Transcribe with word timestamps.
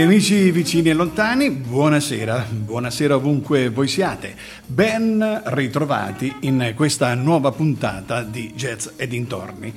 Cari 0.00 0.12
amici 0.12 0.50
vicini 0.50 0.88
e 0.88 0.94
lontani, 0.94 1.50
buonasera, 1.50 2.46
buonasera 2.48 3.16
ovunque 3.16 3.68
voi 3.68 3.86
siate. 3.86 4.34
Ben 4.64 5.42
ritrovati 5.44 6.34
in 6.40 6.72
questa 6.74 7.12
nuova 7.12 7.52
puntata 7.52 8.22
di 8.22 8.50
Jazz 8.54 8.92
e 8.96 9.06
dintorni. 9.06 9.70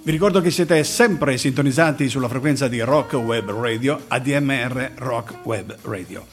Vi 0.00 0.10
ricordo 0.12 0.40
che 0.40 0.52
siete 0.52 0.84
sempre 0.84 1.38
sintonizzati 1.38 2.08
sulla 2.08 2.28
frequenza 2.28 2.68
di 2.68 2.80
Rock 2.82 3.14
Web 3.14 3.50
Radio, 3.50 4.04
ADMR 4.06 4.92
Rock 4.94 5.44
Web 5.44 5.76
Radio. 5.82 6.24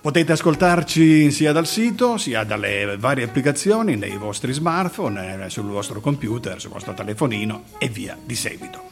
Potete 0.00 0.30
ascoltarci 0.30 1.32
sia 1.32 1.50
dal 1.50 1.66
sito, 1.66 2.16
sia 2.16 2.44
dalle 2.44 2.96
varie 2.96 3.24
applicazioni 3.24 3.96
nei 3.96 4.16
vostri 4.18 4.52
smartphone, 4.52 5.46
sul 5.48 5.64
vostro 5.64 6.00
computer, 6.00 6.60
sul 6.60 6.70
vostro 6.70 6.94
telefonino 6.94 7.64
e 7.78 7.88
via 7.88 8.16
di 8.24 8.36
seguito. 8.36 8.90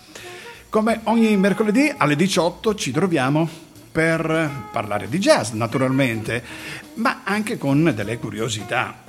Come 0.70 1.00
ogni 1.04 1.36
mercoledì 1.36 1.92
alle 1.96 2.14
18 2.14 2.76
ci 2.76 2.92
troviamo 2.92 3.48
per 3.90 4.68
parlare 4.70 5.08
di 5.08 5.18
jazz, 5.18 5.50
naturalmente, 5.50 6.44
ma 6.94 7.22
anche 7.24 7.58
con 7.58 7.92
delle 7.92 8.18
curiosità. 8.18 9.02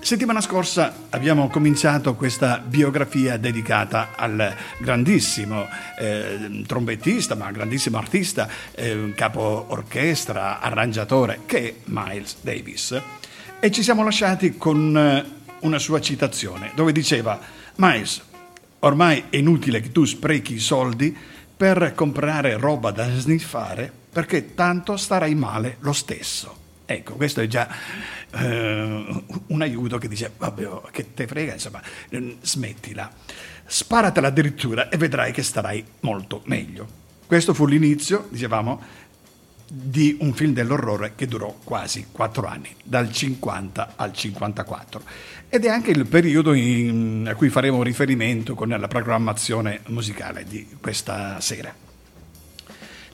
Settimana 0.00 0.40
scorsa 0.40 1.06
abbiamo 1.10 1.48
cominciato 1.48 2.16
questa 2.16 2.58
biografia 2.58 3.36
dedicata 3.36 4.14
al 4.16 4.52
grandissimo 4.78 5.68
eh, 5.96 6.64
trombettista, 6.66 7.36
ma 7.36 7.52
grandissimo 7.52 7.96
artista, 7.96 8.48
eh, 8.74 9.12
capo 9.14 9.66
orchestra, 9.68 10.58
arrangiatore, 10.58 11.42
che 11.46 11.68
è 11.68 11.74
Miles 11.84 12.38
Davis. 12.40 13.00
E 13.60 13.70
ci 13.70 13.84
siamo 13.84 14.02
lasciati 14.02 14.56
con 14.56 14.98
eh, 14.98 15.24
una 15.60 15.78
sua 15.78 16.00
citazione, 16.00 16.72
dove 16.74 16.90
diceva 16.90 17.38
Miles, 17.76 18.32
Ormai 18.84 19.24
è 19.30 19.36
inutile 19.36 19.80
che 19.80 19.92
tu 19.92 20.04
sprechi 20.04 20.54
i 20.54 20.58
soldi 20.58 21.16
per 21.56 21.92
comprare 21.94 22.58
roba 22.58 22.90
da 22.90 23.08
sniffare 23.16 23.90
perché 24.12 24.54
tanto 24.54 24.98
starai 24.98 25.34
male 25.34 25.78
lo 25.80 25.94
stesso. 25.94 26.62
Ecco, 26.84 27.14
questo 27.14 27.40
è 27.40 27.46
già 27.46 27.66
eh, 28.30 29.22
un 29.46 29.62
aiuto 29.62 29.96
che 29.96 30.06
dice, 30.06 30.30
vabbè, 30.36 30.66
oh, 30.66 30.88
che 30.92 31.14
te 31.14 31.26
frega, 31.26 31.54
insomma, 31.54 31.80
mm, 32.14 32.32
smettila. 32.42 33.10
Sparatela 33.64 34.28
addirittura 34.28 34.90
e 34.90 34.98
vedrai 34.98 35.32
che 35.32 35.42
starai 35.42 35.82
molto 36.00 36.42
meglio. 36.44 36.86
Questo 37.26 37.54
fu 37.54 37.64
l'inizio, 37.64 38.28
dicevamo, 38.28 38.82
di 39.66 40.16
un 40.20 40.34
film 40.34 40.52
dell'orrore 40.52 41.12
che 41.14 41.26
durò 41.26 41.58
quasi 41.64 42.06
quattro 42.12 42.46
anni, 42.46 42.68
dal 42.82 43.12
50 43.12 43.94
al 43.96 44.12
54. 44.12 45.02
Ed 45.48 45.64
è 45.64 45.68
anche 45.68 45.90
il 45.90 46.06
periodo 46.06 46.52
in, 46.52 47.26
a 47.28 47.34
cui 47.34 47.48
faremo 47.48 47.82
riferimento 47.82 48.54
con 48.54 48.68
la 48.68 48.88
programmazione 48.88 49.80
musicale 49.86 50.44
di 50.44 50.66
questa 50.80 51.40
sera. 51.40 51.74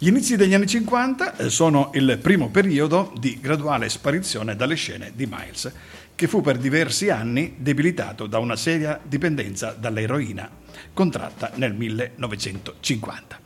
Gli 0.03 0.09
inizi 0.09 0.37
degli 0.37 0.55
anni 0.55 0.67
50 0.67 1.37
eh, 1.37 1.51
sono 1.51 1.91
il 1.93 2.19
primo 2.23 2.49
periodo 2.49 3.13
di 3.19 3.39
graduale 3.39 3.91
sparizione 3.91 4.57
dalle 4.57 4.75
scene 4.75 5.13
di 5.15 5.27
Miles, 5.27 5.71
che 6.15 6.27
fu 6.27 6.41
per 6.41 6.57
diversi 6.57 7.11
anni 7.11 7.57
debilitato 7.59 8.27
da 8.27 8.39
una 8.39 8.57
seria 8.57 8.99
dipendenza 9.03 9.77
dall'eroina 9.79 10.51
contratta 10.95 11.53
nel 11.57 11.75
1950. 11.75 13.41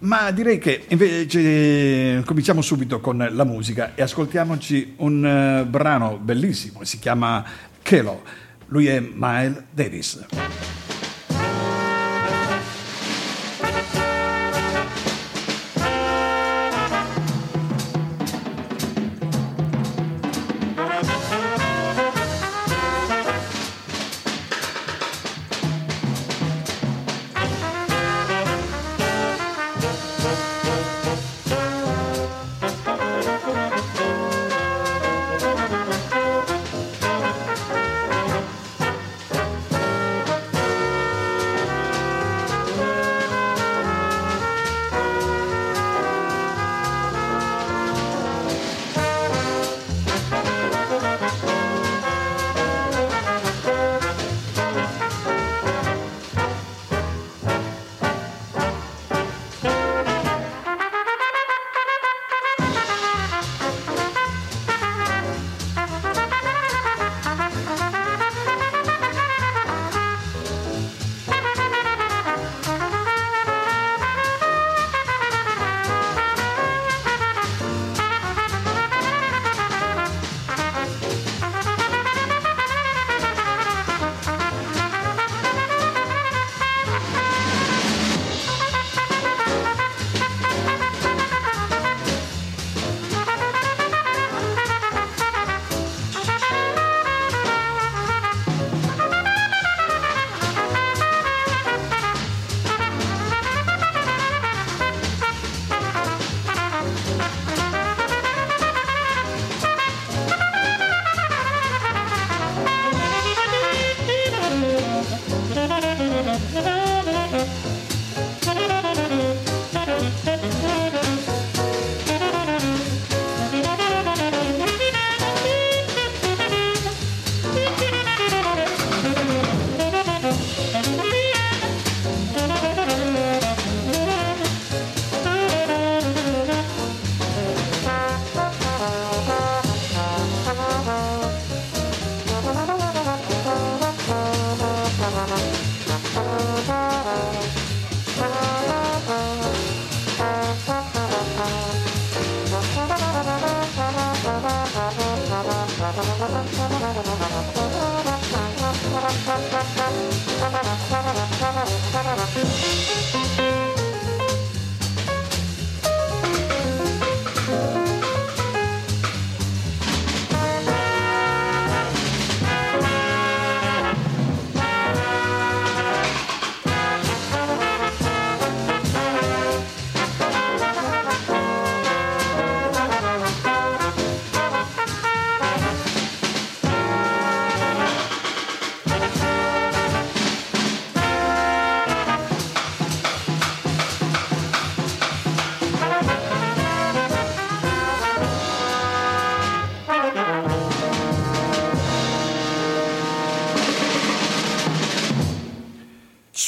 Ma 0.00 0.30
direi 0.30 0.58
che 0.58 0.84
invece 0.88 2.22
cominciamo 2.24 2.62
subito 2.62 3.00
con 3.00 3.28
la 3.32 3.44
musica 3.44 3.96
e 3.96 4.02
ascoltiamoci 4.02 4.94
un 4.98 5.24
uh, 5.64 5.68
brano 5.68 6.18
bellissimo, 6.22 6.84
si 6.84 7.00
chiama 7.00 7.44
Kelo. 7.82 8.22
Lui 8.68 8.86
è 8.86 9.00
Miles 9.00 9.62
Davis. 9.72 10.77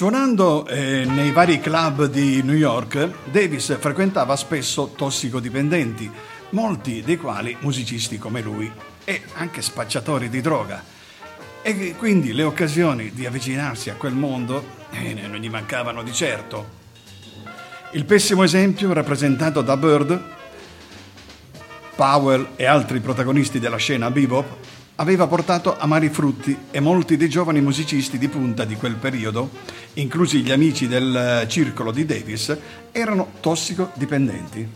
Suonando 0.00 0.67
eh, 0.67 1.05
nei 1.05 1.31
vari 1.31 1.61
club 1.61 2.06
di 2.06 2.43
New 2.43 2.55
York, 2.55 3.11
Davis 3.31 3.76
frequentava 3.79 4.35
spesso 4.35 4.94
tossicodipendenti, 4.97 6.11
molti 6.52 7.02
dei 7.02 7.19
quali 7.19 7.55
musicisti 7.61 8.17
come 8.17 8.41
lui 8.41 8.73
e 9.05 9.20
anche 9.35 9.61
spacciatori 9.61 10.31
di 10.31 10.41
droga. 10.41 10.82
E 11.61 11.97
quindi 11.99 12.32
le 12.32 12.44
occasioni 12.44 13.11
di 13.12 13.26
avvicinarsi 13.26 13.91
a 13.91 13.94
quel 13.97 14.14
mondo 14.14 14.64
eh, 14.91 15.12
non 15.12 15.37
gli 15.37 15.50
mancavano 15.50 16.02
di 16.02 16.14
certo. 16.14 16.67
Il 17.91 18.06
pessimo 18.06 18.43
esempio 18.43 18.91
rappresentato 18.94 19.61
da 19.61 19.76
Bird, 19.76 20.19
Powell 21.94 22.52
e 22.56 22.64
altri 22.64 23.00
protagonisti 23.00 23.58
della 23.58 23.76
scena 23.76 24.11
bebop 24.11 24.80
aveva 25.00 25.26
portato 25.26 25.79
amari 25.79 26.11
frutti 26.11 26.56
e 26.70 26.79
molti 26.79 27.17
dei 27.17 27.31
giovani 27.31 27.62
musicisti 27.62 28.19
di 28.19 28.29
punta 28.29 28.67
di 28.67 28.76
quel 28.76 28.97
periodo, 28.97 29.49
inclusi 29.94 30.43
gli 30.43 30.52
amici 30.52 30.88
del 30.88 31.47
circolo 31.49 31.91
di 31.91 32.05
Davis, 32.05 32.55
erano 32.93 33.32
tossicodipendenti. 33.41 34.69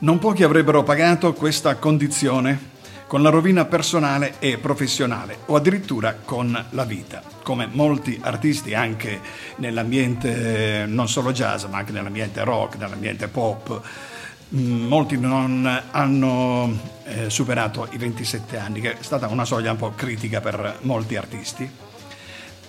Non 0.00 0.18
pochi 0.18 0.42
avrebbero 0.42 0.82
pagato 0.82 1.32
questa 1.32 1.76
condizione 1.76 2.72
con 3.06 3.22
la 3.22 3.30
rovina 3.30 3.64
personale 3.64 4.34
e 4.38 4.58
professionale 4.58 5.38
o 5.46 5.56
addirittura 5.56 6.18
con 6.22 6.66
la 6.70 6.84
vita, 6.84 7.22
come 7.42 7.66
molti 7.70 8.18
artisti 8.22 8.74
anche 8.74 9.20
nell'ambiente 9.56 10.84
non 10.86 11.08
solo 11.08 11.32
jazz 11.32 11.64
ma 11.64 11.78
anche 11.78 11.92
nell'ambiente 11.92 12.44
rock, 12.44 12.76
nell'ambiente 12.76 13.28
pop 13.28 13.80
molti 14.50 15.18
non 15.18 15.82
hanno 15.90 16.78
eh, 17.04 17.30
superato 17.30 17.88
i 17.90 17.98
27 17.98 18.58
anni, 18.58 18.80
che 18.80 18.98
è 18.98 19.02
stata 19.02 19.28
una 19.28 19.44
soglia 19.44 19.70
un 19.70 19.76
po' 19.76 19.92
critica 19.94 20.40
per 20.40 20.78
molti 20.82 21.16
artisti. 21.16 21.70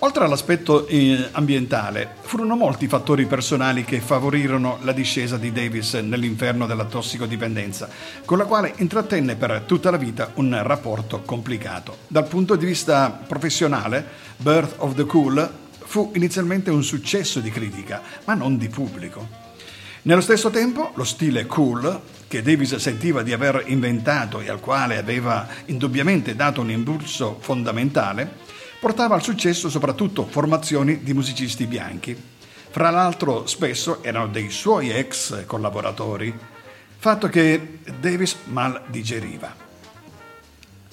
Oltre 0.00 0.24
all'aspetto 0.24 0.86
eh, 0.86 1.28
ambientale, 1.32 2.16
furono 2.20 2.54
molti 2.54 2.84
i 2.84 2.88
fattori 2.88 3.24
personali 3.24 3.82
che 3.82 4.00
favorirono 4.00 4.78
la 4.82 4.92
discesa 4.92 5.38
di 5.38 5.52
Davis 5.52 5.94
nell'inferno 5.94 6.66
della 6.66 6.84
tossicodipendenza, 6.84 7.88
con 8.26 8.36
la 8.36 8.44
quale 8.44 8.74
intrattenne 8.76 9.36
per 9.36 9.62
tutta 9.64 9.90
la 9.90 9.96
vita 9.96 10.32
un 10.34 10.58
rapporto 10.62 11.22
complicato. 11.22 11.96
Dal 12.08 12.26
punto 12.26 12.56
di 12.56 12.66
vista 12.66 13.08
professionale, 13.08 14.04
Birth 14.36 14.74
of 14.78 14.94
the 14.94 15.06
Cool 15.06 15.50
fu 15.78 16.12
inizialmente 16.14 16.70
un 16.70 16.82
successo 16.82 17.40
di 17.40 17.50
critica, 17.50 18.02
ma 18.26 18.34
non 18.34 18.58
di 18.58 18.68
pubblico. 18.68 19.45
Nello 20.06 20.20
stesso 20.20 20.50
tempo, 20.50 20.92
lo 20.94 21.02
stile 21.02 21.46
cool, 21.46 22.00
che 22.28 22.40
Davis 22.40 22.76
sentiva 22.76 23.24
di 23.24 23.32
aver 23.32 23.64
inventato 23.66 24.38
e 24.40 24.48
al 24.48 24.60
quale 24.60 24.98
aveva 24.98 25.48
indubbiamente 25.64 26.36
dato 26.36 26.60
un 26.60 26.70
impulso 26.70 27.38
fondamentale, 27.40 28.30
portava 28.78 29.16
al 29.16 29.22
successo 29.24 29.68
soprattutto 29.68 30.24
formazioni 30.24 31.02
di 31.02 31.12
musicisti 31.12 31.66
bianchi. 31.66 32.16
Fra 32.70 32.90
l'altro 32.90 33.48
spesso 33.48 34.00
erano 34.04 34.28
dei 34.28 34.48
suoi 34.48 34.90
ex 34.90 35.44
collaboratori, 35.44 36.32
fatto 36.98 37.26
che 37.26 37.78
Davis 37.98 38.36
mal 38.44 38.82
digeriva. 38.86 39.65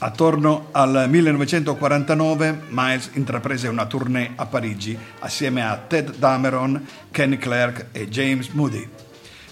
Attorno 0.04 0.68
al 0.72 1.06
1949 1.08 2.64
Miles 2.72 3.12
intraprese 3.14 3.70
una 3.70 3.86
tournée 3.86 4.34
a 4.36 4.46
Parigi 4.46 4.98
assieme 5.20 5.66
a 5.66 5.78
Ted 5.78 6.18
Dameron, 6.18 6.86
Kenny 7.10 7.38
Clark 7.38 7.86
e 7.94 8.10
James 8.10 8.50
Moody. 8.50 8.86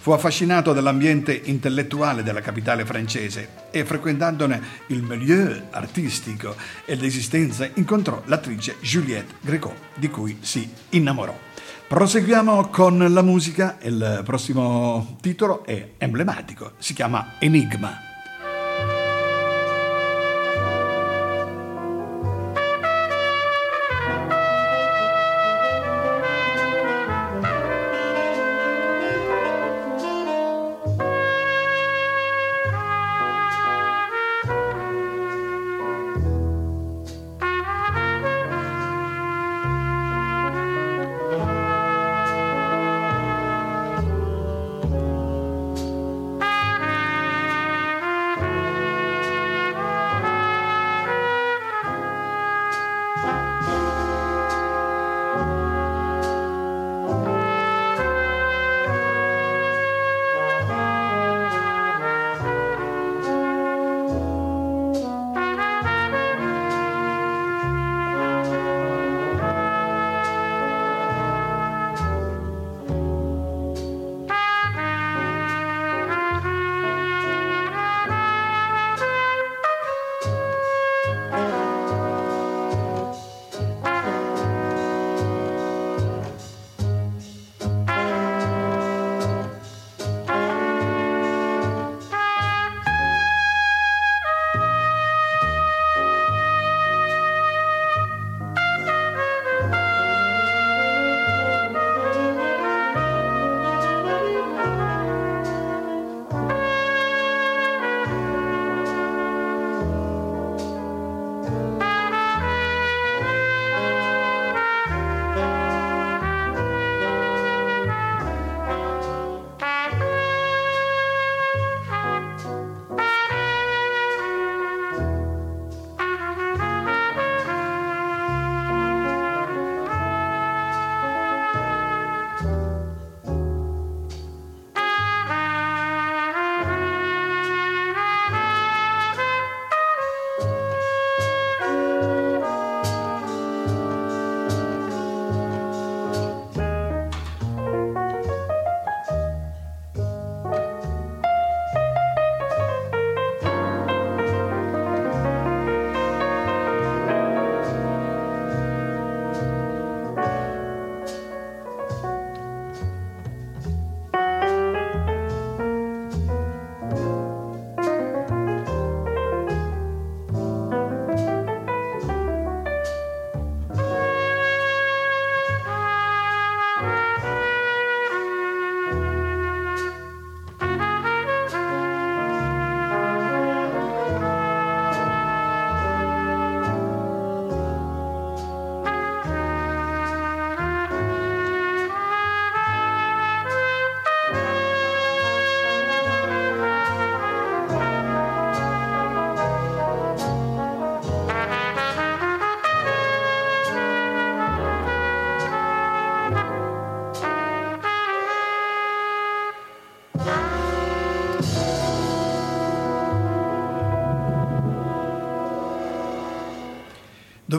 Fu 0.01 0.12
affascinato 0.12 0.74
dall'ambiente 0.74 1.39
intellettuale 1.45 2.21
della 2.21 2.42
capitale 2.42 2.83
francese 2.83 3.69
e 3.71 3.86
frequentandone 3.86 4.62
il 4.88 5.01
milieu 5.03 5.68
artistico 5.69 6.54
e 6.83 6.95
l'esistenza 6.95 7.69
incontrò 7.75 8.21
l'attrice 8.25 8.75
Juliette 8.81 9.36
Gréco, 9.39 9.74
di 9.95 10.09
cui 10.09 10.39
si 10.42 10.69
innamorò. 10.89 11.33
Proseguiamo 11.88 12.68
con 12.68 12.97
la 12.97 13.21
musica, 13.21 13.77
il 13.83 14.21
prossimo 14.25 15.15
titolo 15.21 15.63
è 15.63 15.92
emblematico, 15.97 16.74
si 16.77 16.94
chiama 16.94 17.36
Enigma. 17.39 18.10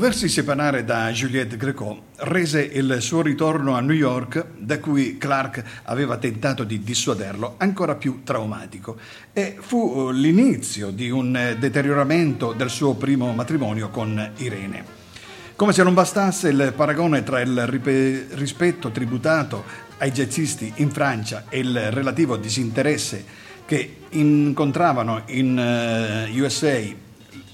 Doversi 0.02 0.28
separare 0.28 0.82
da 0.82 1.12
Juliette 1.12 1.56
Greco 1.56 2.06
rese 2.16 2.61
il 2.61 2.97
suo 2.99 3.23
ritorno 3.23 3.76
a 3.76 3.80
New 3.80 3.94
York, 3.94 4.47
da 4.59 4.80
cui 4.80 5.16
Clark 5.16 5.62
aveva 5.85 6.16
tentato 6.16 6.64
di 6.64 6.82
dissuaderlo, 6.82 7.54
ancora 7.59 7.94
più 7.94 8.23
traumatico 8.25 8.99
e 9.32 9.59
fu 9.61 10.11
l'inizio 10.11 10.90
di 10.90 11.09
un 11.09 11.54
deterioramento 11.56 12.52
del 12.52 12.68
suo 12.68 12.94
primo 12.94 13.32
matrimonio 13.32 13.90
con 13.90 14.32
Irene. 14.38 14.85
Come 15.54 15.73
se 15.73 15.85
non 15.85 15.94
bastasse 15.94 16.49
il 16.49 16.73
paragone 16.75 17.23
tra 17.23 17.40
il 17.40 17.64
rispetto 17.68 18.90
tributato 18.90 19.62
ai 19.99 20.11
jazzisti 20.11 20.73
in 20.78 20.90
Francia 20.90 21.44
e 21.49 21.61
il 21.61 21.92
relativo 21.92 22.37
disinteresse 22.37 23.25
che 23.64 23.99
incontravano 24.09 25.23
in 25.26 26.26
USA 26.35 26.71
eh, 26.71 26.97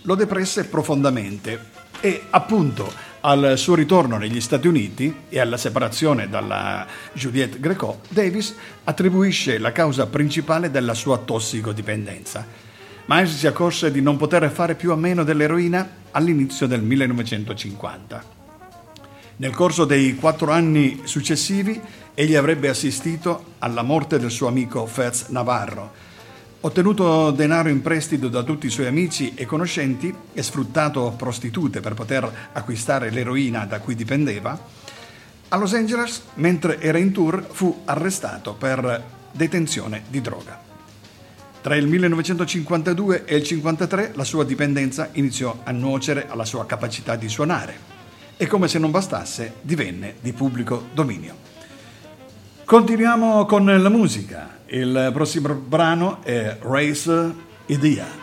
lo 0.01 0.15
depresse 0.15 0.65
profondamente 0.65 1.77
e 2.01 2.23
appunto 2.31 2.93
al 3.21 3.55
suo 3.57 3.75
ritorno 3.75 4.17
negli 4.17 4.41
Stati 4.41 4.69
Uniti 4.69 5.13
e 5.29 5.41
alla 5.41 5.57
separazione 5.57 6.29
dalla 6.29 6.87
Juliette 7.13 7.59
Greco, 7.59 8.01
Davis 8.09 8.55
attribuisce 8.85 9.59
la 9.59 9.73
causa 9.73 10.07
principale 10.07 10.71
della 10.71 10.95
sua 10.95 11.19
tossicodipendenza. 11.19 12.47
Miles 13.07 13.37
si 13.37 13.47
accorse 13.47 13.91
di 13.91 14.03
non 14.03 14.17
poter 14.17 14.49
fare 14.51 14.75
più 14.75 14.93
a 14.93 14.97
meno 14.97 15.25
dell'eroina 15.25 15.97
all'inizio 16.13 16.67
del 16.67 16.83
1950. 16.83 18.37
Nel 19.37 19.55
corso 19.55 19.85
dei 19.85 20.15
quattro 20.17 20.51
anni 20.51 21.03
successivi 21.05 21.81
egli 22.15 22.35
avrebbe 22.35 22.69
assistito 22.69 23.55
alla 23.61 23.83
morte 23.83 24.19
del 24.19 24.31
suo 24.31 24.49
amico 24.49 24.85
Fats 24.87 25.29
Navarro, 25.29 25.93
Ottenuto 26.61 27.31
denaro 27.31 27.69
in 27.69 27.83
prestito 27.83 28.29
da 28.29 28.43
tutti 28.43 28.67
i 28.67 28.71
suoi 28.71 28.89
amici 28.89 29.33
e 29.37 29.47
conoscenti 29.47 30.13
e 30.33 30.43
sfruttato 30.43 31.15
prostitute 31.17 31.79
per 31.79 31.95
poter 31.95 32.51
acquistare 32.53 33.11
l'eroina 33.11 33.65
da 33.65 33.79
cui 33.79 33.95
dipendeva, 33.95 34.59
a 35.51 35.57
Los 35.57 35.73
Angeles, 35.73 36.23
mentre 36.35 36.81
era 36.81 36.99
in 36.99 37.13
tour, 37.13 37.47
fu 37.49 37.83
arrestato 37.85 38.55
per 38.55 39.05
detenzione 39.31 40.03
di 40.09 40.21
droga. 40.21 40.61
Tra 41.61 41.77
il 41.77 41.87
1952 41.87 43.25
e 43.25 43.37
il 43.37 43.43
1953 43.43 44.13
la 44.15 44.25
sua 44.25 44.45
dipendenza 44.45 45.11
iniziò 45.13 45.61
a 45.63 45.71
nuocere 45.71 46.27
alla 46.29 46.45
sua 46.45 46.67
capacità 46.67 47.15
di 47.15 47.29
suonare 47.29 47.97
e 48.37 48.49
come 48.49 48.67
se 48.67 48.81
non 48.81 48.91
bastasse 48.91 49.55
divenne 49.63 50.17
di 50.21 50.33
pubblico 50.33 50.89
dominio. 50.93 51.37
Continuiamo 52.65 53.47
con 53.47 53.65
la 53.65 53.89
musica. 53.89 54.58
Il 54.71 55.11
prossimo 55.15 55.55
brano 55.55 56.23
è 56.23 56.59
Race 56.61 57.35
Idea. 57.67 58.18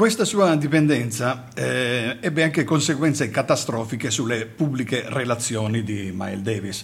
Questa 0.00 0.24
sua 0.24 0.56
dipendenza 0.56 1.48
eh, 1.52 2.16
ebbe 2.20 2.42
anche 2.42 2.64
conseguenze 2.64 3.28
catastrofiche 3.28 4.10
sulle 4.10 4.46
pubbliche 4.46 5.04
relazioni 5.06 5.82
di 5.82 6.10
Miles 6.14 6.40
Davis. 6.40 6.82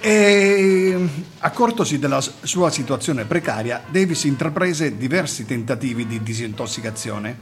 E, 0.00 1.08
accortosi 1.40 1.98
della 1.98 2.18
sua 2.22 2.70
situazione 2.70 3.26
precaria, 3.26 3.82
Davis 3.90 4.24
intraprese 4.24 4.96
diversi 4.96 5.44
tentativi 5.44 6.06
di 6.06 6.22
disintossicazione. 6.22 7.38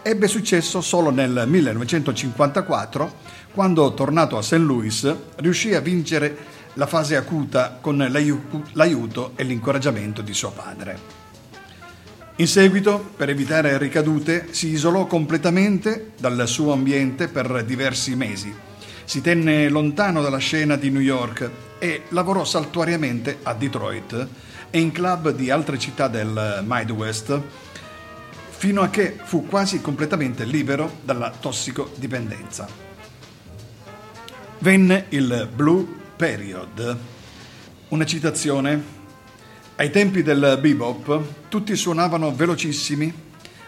Ebbe 0.00 0.26
successo 0.26 0.80
solo 0.80 1.10
nel 1.10 1.44
1954, 1.46 3.14
quando, 3.52 3.92
tornato 3.92 4.38
a 4.38 4.42
St. 4.42 4.54
Louis, 4.54 5.14
riuscì 5.36 5.74
a 5.74 5.80
vincere 5.80 6.34
la 6.76 6.86
fase 6.86 7.16
acuta 7.16 7.76
con 7.78 7.98
l'aiuto 7.98 9.32
e 9.36 9.44
l'incoraggiamento 9.44 10.22
di 10.22 10.32
suo 10.32 10.50
padre. 10.50 11.25
In 12.38 12.46
seguito, 12.46 13.12
per 13.16 13.30
evitare 13.30 13.78
ricadute, 13.78 14.48
si 14.50 14.68
isolò 14.68 15.06
completamente 15.06 16.12
dal 16.18 16.46
suo 16.46 16.72
ambiente 16.72 17.28
per 17.28 17.64
diversi 17.64 18.14
mesi. 18.14 18.54
Si 19.04 19.22
tenne 19.22 19.70
lontano 19.70 20.20
dalla 20.20 20.36
scena 20.36 20.76
di 20.76 20.90
New 20.90 21.00
York 21.00 21.50
e 21.78 22.02
lavorò 22.10 22.44
saltuariamente 22.44 23.38
a 23.42 23.54
Detroit 23.54 24.28
e 24.68 24.78
in 24.78 24.92
club 24.92 25.30
di 25.30 25.48
altre 25.48 25.78
città 25.78 26.08
del 26.08 26.62
Midwest 26.66 27.40
fino 28.50 28.82
a 28.82 28.90
che 28.90 29.16
fu 29.22 29.46
quasi 29.46 29.80
completamente 29.80 30.44
libero 30.44 30.98
dalla 31.04 31.30
tossicodipendenza. 31.30 32.68
Venne 34.58 35.06
il 35.08 35.48
Blue 35.54 35.86
Period, 36.16 36.98
una 37.88 38.04
citazione 38.04 38.96
ai 39.76 39.90
tempi 39.90 40.22
del 40.22 40.58
bebop 40.60 41.48
tutti 41.48 41.76
suonavano 41.76 42.34
velocissimi, 42.34 43.12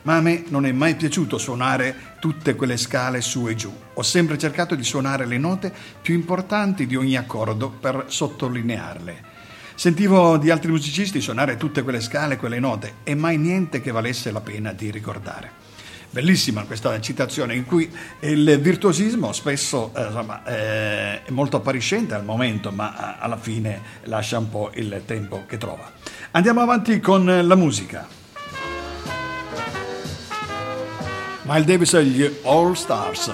ma 0.02 0.16
a 0.16 0.20
me 0.22 0.44
non 0.48 0.64
è 0.64 0.72
mai 0.72 0.94
piaciuto 0.94 1.36
suonare 1.36 2.16
tutte 2.18 2.54
quelle 2.54 2.78
scale 2.78 3.20
su 3.20 3.46
e 3.46 3.54
giù. 3.54 3.70
Ho 3.92 4.02
sempre 4.02 4.38
cercato 4.38 4.74
di 4.74 4.84
suonare 4.84 5.26
le 5.26 5.36
note 5.36 5.72
più 6.00 6.14
importanti 6.14 6.86
di 6.86 6.96
ogni 6.96 7.16
accordo 7.16 7.68
per 7.68 8.06
sottolinearle. 8.06 9.36
Sentivo 9.74 10.38
di 10.38 10.50
altri 10.50 10.70
musicisti 10.70 11.20
suonare 11.20 11.58
tutte 11.58 11.82
quelle 11.82 12.00
scale, 12.00 12.38
quelle 12.38 12.58
note, 12.58 12.94
e 13.04 13.14
mai 13.14 13.36
niente 13.36 13.82
che 13.82 13.92
valesse 13.92 14.32
la 14.32 14.40
pena 14.40 14.72
di 14.72 14.90
ricordare. 14.90 15.67
Bellissima 16.10 16.64
questa 16.64 16.98
citazione 17.00 17.54
in 17.54 17.66
cui 17.66 17.90
il 18.20 18.58
virtuosismo 18.60 19.32
spesso 19.32 19.92
eh, 19.94 20.04
insomma, 20.06 20.42
eh, 20.44 21.22
è 21.22 21.30
molto 21.30 21.58
appariscente 21.58 22.14
al 22.14 22.24
momento, 22.24 22.70
ma 22.70 23.18
alla 23.18 23.36
fine 23.36 23.80
lascia 24.04 24.38
un 24.38 24.48
po' 24.48 24.70
il 24.74 25.02
tempo 25.04 25.44
che 25.46 25.58
trova. 25.58 25.90
Andiamo 26.30 26.62
avanti 26.62 26.98
con 27.00 27.24
la 27.24 27.54
musica. 27.54 28.06
Miles 31.42 31.66
Davis 31.66 31.94
e 31.94 32.04
gli 32.04 32.38
All 32.44 32.72
Stars. 32.72 33.32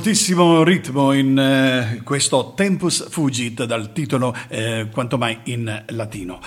Moltissimo 0.00 0.62
ritmo 0.62 1.12
in 1.12 1.38
eh, 1.38 2.00
questo 2.04 2.54
Tempus 2.56 3.10
Fugit 3.10 3.64
dal 3.64 3.92
titolo 3.92 4.34
eh, 4.48 4.88
quanto 4.90 5.18
mai 5.18 5.40
in 5.44 5.84
latino. 5.88 6.40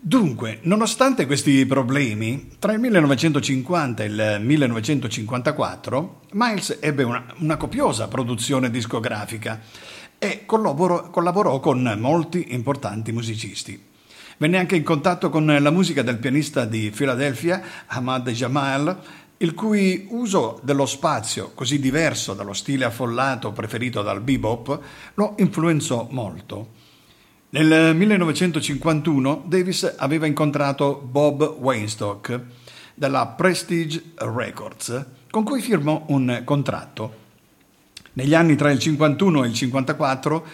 Dunque, 0.00 0.60
nonostante 0.62 1.26
questi 1.26 1.66
problemi, 1.66 2.52
tra 2.58 2.72
il 2.72 2.80
1950 2.80 4.02
e 4.02 4.06
il 4.06 4.38
1954 4.40 6.20
Miles 6.32 6.78
ebbe 6.80 7.02
una, 7.02 7.26
una 7.40 7.58
copiosa 7.58 8.08
produzione 8.08 8.70
discografica 8.70 9.60
e 10.16 10.46
collaborò, 10.46 11.10
collaborò 11.10 11.60
con 11.60 11.82
molti 12.00 12.54
importanti 12.54 13.12
musicisti. 13.12 13.92
Venne 14.38 14.58
anche 14.58 14.76
in 14.76 14.82
contatto 14.82 15.28
con 15.28 15.44
la 15.46 15.70
musica 15.70 16.02
del 16.02 16.18
pianista 16.18 16.64
di 16.64 16.90
Philadelphia, 16.90 17.62
Ahmad 17.86 18.30
Jamal, 18.30 18.98
il 19.44 19.52
cui 19.52 20.06
uso 20.08 20.58
dello 20.62 20.86
spazio, 20.86 21.52
così 21.54 21.78
diverso 21.78 22.32
dallo 22.32 22.54
stile 22.54 22.86
affollato 22.86 23.52
preferito 23.52 24.00
dal 24.00 24.22
bebop, 24.22 24.80
lo 25.14 25.34
influenzò 25.36 26.08
molto. 26.10 26.68
Nel 27.50 27.94
1951 27.94 29.44
Davis 29.46 29.94
aveva 29.98 30.26
incontrato 30.26 30.94
Bob 30.98 31.56
Weinstock 31.60 32.40
della 32.94 33.26
Prestige 33.26 34.02
Records, 34.16 35.04
con 35.30 35.44
cui 35.44 35.60
firmò 35.60 36.04
un 36.08 36.40
contratto. 36.44 37.22
Negli 38.14 38.34
anni 38.34 38.56
tra 38.56 38.70
il 38.70 38.78
51 38.78 39.44
e 39.44 39.48
il 39.48 39.54
54 39.54 40.46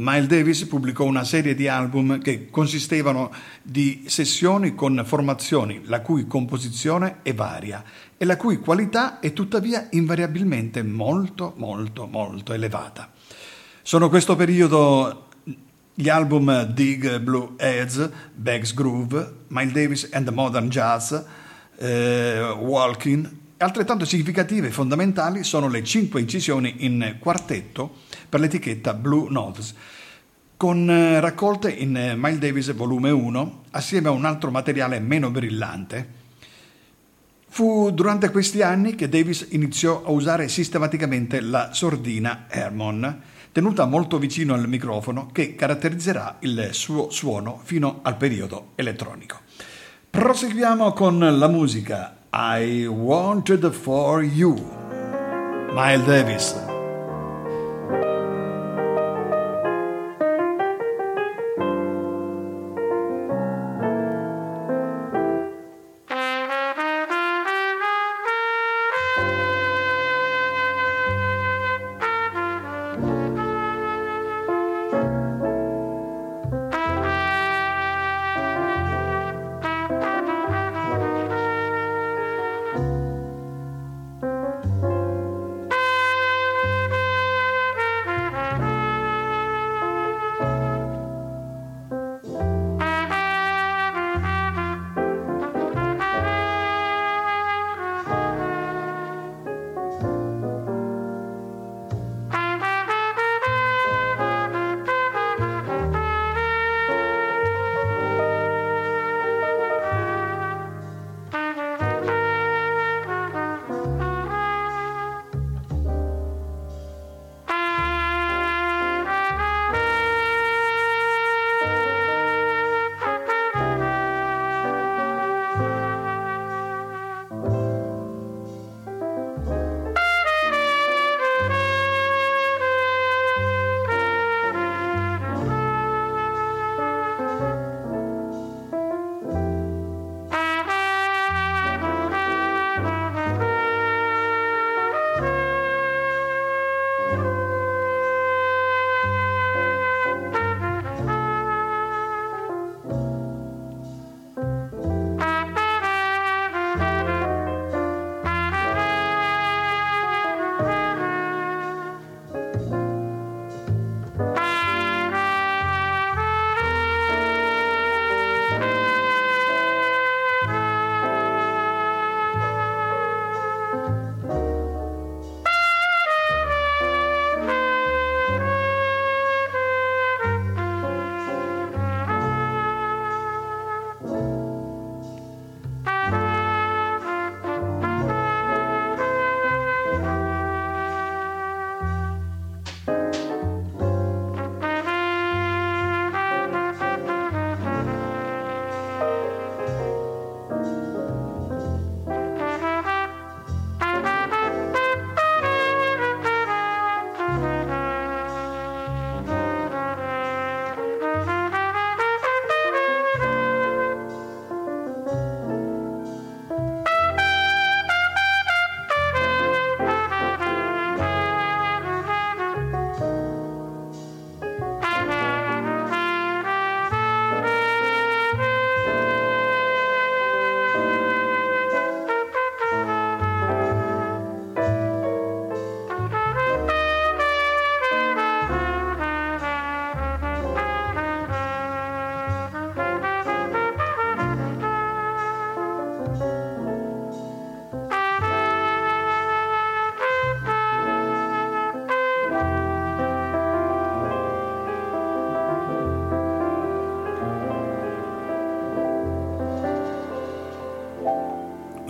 Miles 0.00 0.28
Davis 0.28 0.64
pubblicò 0.66 1.04
una 1.04 1.24
serie 1.24 1.54
di 1.56 1.66
album 1.66 2.20
che 2.20 2.50
consistevano 2.50 3.32
di 3.62 4.04
sessioni 4.06 4.74
con 4.76 5.02
formazioni 5.04 5.80
la 5.84 6.02
cui 6.02 6.28
composizione 6.28 7.18
è 7.22 7.34
varia 7.34 7.82
e 8.18 8.24
la 8.24 8.36
cui 8.36 8.58
qualità 8.58 9.20
è 9.20 9.32
tuttavia 9.32 9.86
invariabilmente 9.92 10.82
molto 10.82 11.54
molto 11.56 12.06
molto 12.06 12.52
elevata. 12.52 13.10
Sono 13.80 14.10
questo 14.10 14.36
periodo 14.36 15.28
gli 15.94 16.08
album 16.08 16.62
Dig 16.64 17.20
Blue 17.20 17.54
Heads, 17.56 18.10
Bags 18.34 18.74
Groove, 18.74 19.34
Miles 19.48 19.72
Davis 19.72 20.08
and 20.12 20.26
the 20.26 20.30
Modern 20.30 20.68
Jazz, 20.68 21.12
eh, 21.78 22.56
Walking. 22.56 23.28
Altrettanto 23.56 24.04
significative 24.04 24.68
e 24.68 24.70
fondamentali 24.70 25.42
sono 25.42 25.68
le 25.68 25.82
cinque 25.82 26.20
incisioni 26.20 26.84
in 26.84 27.16
quartetto 27.18 27.96
per 28.28 28.38
l'etichetta 28.38 28.94
Blue 28.94 29.28
Notes, 29.30 29.74
con 30.56 30.88
eh, 30.88 31.18
raccolte 31.18 31.70
in 31.70 31.96
eh, 31.96 32.14
Miles 32.14 32.38
Davis 32.38 32.72
volume 32.74 33.10
1 33.10 33.64
assieme 33.70 34.08
a 34.08 34.12
un 34.12 34.24
altro 34.24 34.50
materiale 34.50 35.00
meno 35.00 35.30
brillante. 35.30 36.17
Durante 37.90 38.30
questi 38.30 38.62
anni 38.62 38.94
che 38.94 39.08
Davis 39.08 39.48
iniziò 39.50 40.02
a 40.04 40.10
usare 40.10 40.48
sistematicamente 40.48 41.40
la 41.40 41.70
sordina 41.72 42.46
Hermon, 42.48 43.20
tenuta 43.52 43.86
molto 43.86 44.18
vicino 44.18 44.54
al 44.54 44.68
microfono 44.68 45.28
che 45.32 45.54
caratterizzerà 45.54 46.36
il 46.40 46.68
suo 46.72 47.10
suono 47.10 47.60
fino 47.62 48.00
al 48.02 48.16
periodo 48.16 48.72
elettronico. 48.74 49.38
Proseguiamo 50.10 50.92
con 50.92 51.18
la 51.18 51.48
musica 51.48 52.16
I 52.32 52.86
Wanted 52.86 53.70
for 53.72 54.22
You. 54.22 54.54
Miles 55.72 56.04
Davis. 56.04 56.67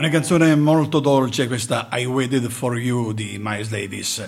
Una 0.09 0.16
canzone 0.16 0.57
molto 0.57 1.01
dolce 1.01 1.49
questa 1.49 1.90
I 1.92 2.07
Waited 2.07 2.49
For 2.49 2.79
You 2.79 3.12
di 3.12 3.37
Miles 3.38 3.68
Davis. 3.68 4.27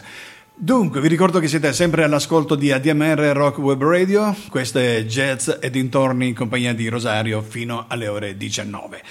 Dunque, 0.55 1.01
vi 1.01 1.09
ricordo 1.09 1.39
che 1.39 1.49
siete 1.49 1.73
sempre 1.73 2.05
all'ascolto 2.05 2.55
di 2.55 2.71
ADMR 2.71 3.19
Rock 3.33 3.57
Web 3.61 3.83
Radio, 3.83 4.37
questo 4.51 4.79
è 4.79 5.03
Jazz 5.05 5.49
e 5.59 5.71
dintorni 5.71 6.29
in 6.29 6.35
compagnia 6.35 6.75
di 6.75 6.87
Rosario 6.89 7.41
fino 7.41 7.87
alle 7.89 8.09
ore 8.09 8.37
19. 8.37 9.03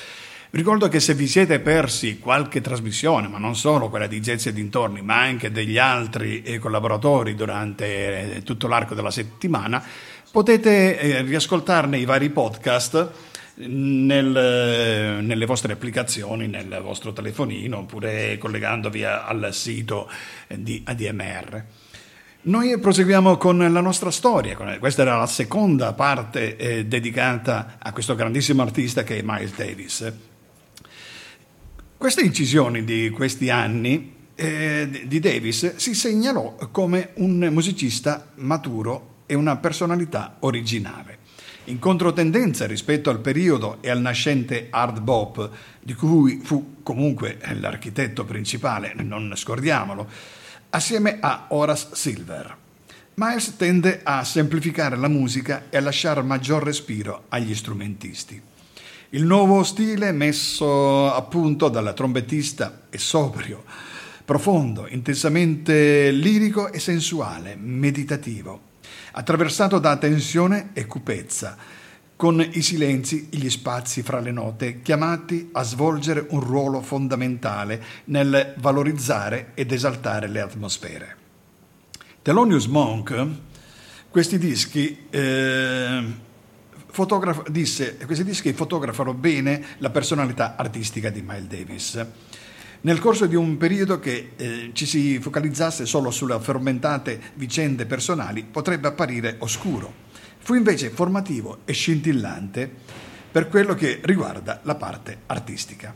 Vi 0.52 0.58
ricordo 0.60 0.88
che 0.90 1.00
se 1.00 1.16
vi 1.16 1.26
siete 1.26 1.60
persi 1.60 2.20
qualche 2.20 2.62
trasmissione, 2.62 3.28
ma 3.28 3.40
non 3.40 3.56
solo 3.56 3.90
quella 3.90 4.06
di 4.06 4.20
Jazz 4.20 4.46
e 4.46 4.54
dintorni, 4.54 5.02
ma 5.02 5.22
anche 5.22 5.52
degli 5.52 5.80
altri 5.80 6.44
eh, 6.44 6.60
collaboratori 6.60 7.34
durante 7.34 8.36
eh, 8.36 8.44
tutto 8.44 8.68
l'arco 8.68 8.94
della 8.94 9.10
settimana, 9.10 9.84
potete 10.32 11.00
eh, 11.00 11.22
riascoltarne 11.24 11.98
i 11.98 12.06
vari 12.06 12.30
podcast 12.30 13.29
nel, 13.68 15.22
nelle 15.22 15.46
vostre 15.46 15.74
applicazioni, 15.74 16.48
nel 16.48 16.80
vostro 16.82 17.12
telefonino 17.12 17.80
oppure 17.80 18.38
collegandovi 18.38 19.04
al 19.04 19.50
sito 19.52 20.10
di 20.48 20.82
ADMR. 20.86 21.64
Noi 22.42 22.80
proseguiamo 22.80 23.36
con 23.36 23.58
la 23.58 23.82
nostra 23.82 24.12
storia, 24.12 24.56
questa 24.80 25.02
era 25.02 25.18
la 25.18 25.26
seconda 25.26 25.92
parte 25.94 26.56
eh, 26.56 26.86
dedicata 26.86 27.76
a 27.80 27.92
questo 27.92 28.16
grandissimo 28.16 28.62
artista 28.62 29.04
che 29.04 29.18
è 29.18 29.22
Miles 29.24 29.56
Davis. 29.56 30.14
Queste 31.98 32.22
incisioni 32.22 32.86
di 32.86 33.10
questi 33.10 33.50
anni 33.50 34.16
eh, 34.36 35.04
di 35.06 35.20
Davis 35.20 35.76
si 35.76 35.94
segnalò 35.94 36.56
come 36.72 37.10
un 37.16 37.50
musicista 37.52 38.32
maturo 38.36 39.24
e 39.26 39.34
una 39.34 39.58
personalità 39.58 40.38
originale 40.40 41.19
in 41.70 41.80
controtendenza 41.80 42.66
rispetto 42.66 43.10
al 43.10 43.20
periodo 43.20 43.78
e 43.82 43.90
al 43.90 44.02
nascente 44.02 44.68
hard 44.70 45.00
bop, 45.00 45.50
di 45.80 45.94
cui 45.94 46.42
fu 46.44 46.78
comunque 46.84 47.38
l'architetto 47.60 48.26
principale, 48.26 48.94
non 48.96 49.34
scordiamolo, 49.36 50.08
assieme 50.72 51.18
a 51.20 51.46
Horace 51.50 51.90
Silver. 51.94 52.58
Miles 53.16 53.56
tende 53.56 54.02
a 54.04 54.24
semplificare 54.24 54.96
la 54.96 55.08
musica 55.08 55.66
e 55.70 55.78
a 55.78 55.82
lasciare 55.82 56.22
maggior 56.22 56.64
respiro 56.64 57.26
agli 57.30 57.54
strumentisti. 57.54 58.42
Il 59.12 59.26
nuovo 59.26 59.64
stile 59.64 60.12
messo 60.12 61.12
a 61.12 61.22
punto 61.24 61.70
dal 61.70 61.94
trombettista 61.96 62.84
è 62.90 62.98
sobrio, 62.98 63.64
profondo, 64.24 64.88
intensamente 64.88 66.12
lirico 66.12 66.72
e 66.72 66.80
sensuale, 66.80 67.56
meditativo 67.56 68.68
attraversato 69.12 69.80
da 69.80 69.98
tensione 69.98 70.70
e 70.74 70.86
cupezza, 70.86 71.58
con 72.16 72.42
i 72.42 72.62
silenzi 72.62 73.30
e 73.32 73.38
gli 73.38 73.50
spazi 73.50 74.02
fra 74.02 74.20
le 74.20 74.32
note, 74.32 74.82
chiamati 74.82 75.50
a 75.54 75.64
svolgere 75.64 76.26
un 76.30 76.42
ruolo 76.42 76.82
fondamentale 76.82 77.82
nel 78.06 78.56
valorizzare 78.58 79.52
ed 79.54 79.72
esaltare 79.72 80.28
le 80.28 80.42
atmosfere. 80.42 81.16
Thelonious 82.22 82.66
Monk, 82.66 83.28
questi 84.10 84.38
dischi, 84.38 85.06
eh, 85.10 86.04
fotograf- 86.92 87.50
disse, 87.50 87.96
questi 87.98 88.26
dischi 88.26 88.52
fotografano 88.52 89.14
bene 89.14 89.64
la 89.78 89.90
personalità 89.90 90.56
artistica 90.58 91.10
di 91.10 91.22
Miles 91.22 91.48
Davis 91.48 92.06
nel 92.82 93.00
corso 93.00 93.26
di 93.26 93.36
un 93.36 93.58
periodo 93.58 94.00
che 94.00 94.32
eh, 94.38 94.70
ci 94.74 94.86
si 94.86 95.20
focalizzasse 95.20 95.86
solo 95.86 96.12
sulle 96.12 96.40
fermentate 96.40 97.20
vicende 97.34 97.86
personali 97.86 98.46
potrebbe 98.50 98.88
apparire 98.88 99.36
oscuro. 99.40 100.08
Fu 100.38 100.54
invece 100.54 100.90
formativo 100.90 101.60
e 101.66 101.74
scintillante 101.74 102.72
per 103.32 103.50
quello 103.50 103.74
che 103.76 104.00
riguarda 104.04 104.62
la 104.64 104.76
parte 104.76 105.20
artistica. 105.26 105.94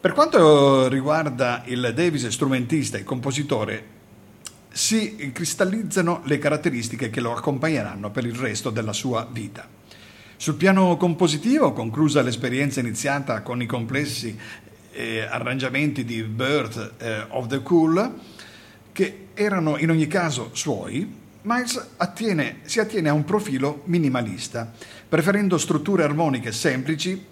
Per 0.00 0.12
quanto 0.12 0.88
riguarda 0.88 1.62
il 1.66 1.92
Davis 1.94 2.26
strumentista 2.28 2.96
e 2.96 3.04
compositore, 3.04 3.98
si 4.72 5.30
cristallizzano 5.32 6.22
le 6.24 6.38
caratteristiche 6.38 7.10
che 7.10 7.20
lo 7.20 7.36
accompagneranno 7.36 8.10
per 8.10 8.24
il 8.24 8.34
resto 8.34 8.70
della 8.70 8.94
sua 8.94 9.28
vita. 9.30 9.68
Sul 10.36 10.54
piano 10.54 10.96
compositivo, 10.96 11.74
conclusa 11.74 12.22
l'esperienza 12.22 12.80
iniziata 12.80 13.42
con 13.42 13.60
i 13.60 13.66
complessi 13.66 14.34
eh, 14.92 15.20
arrangiamenti 15.20 16.04
di 16.04 16.22
Birth 16.22 16.94
eh, 16.98 17.24
of 17.28 17.46
the 17.46 17.62
Cool, 17.62 18.18
che 18.92 19.28
erano 19.34 19.78
in 19.78 19.90
ogni 19.90 20.06
caso 20.06 20.50
suoi, 20.52 21.18
Miles 21.42 21.92
attiene, 21.96 22.58
si 22.64 22.80
attiene 22.80 23.08
a 23.08 23.14
un 23.14 23.24
profilo 23.24 23.82
minimalista, 23.86 24.70
preferendo 25.08 25.56
strutture 25.56 26.04
armoniche 26.04 26.52
semplici 26.52 27.24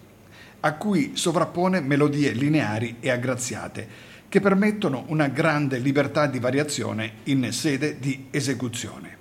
a 0.61 0.75
cui 0.75 1.11
sovrappone 1.15 1.81
melodie 1.81 2.33
lineari 2.33 2.97
e 3.01 3.11
aggraziate, 3.11 3.87
che 4.29 4.41
permettono 4.41 5.05
una 5.09 5.29
grande 5.29 5.79
libertà 5.79 6.27
di 6.27 6.39
variazione 6.39 7.13
in 7.25 7.53
sede 7.53 7.99
di 7.99 8.27
esecuzione. 8.31 9.17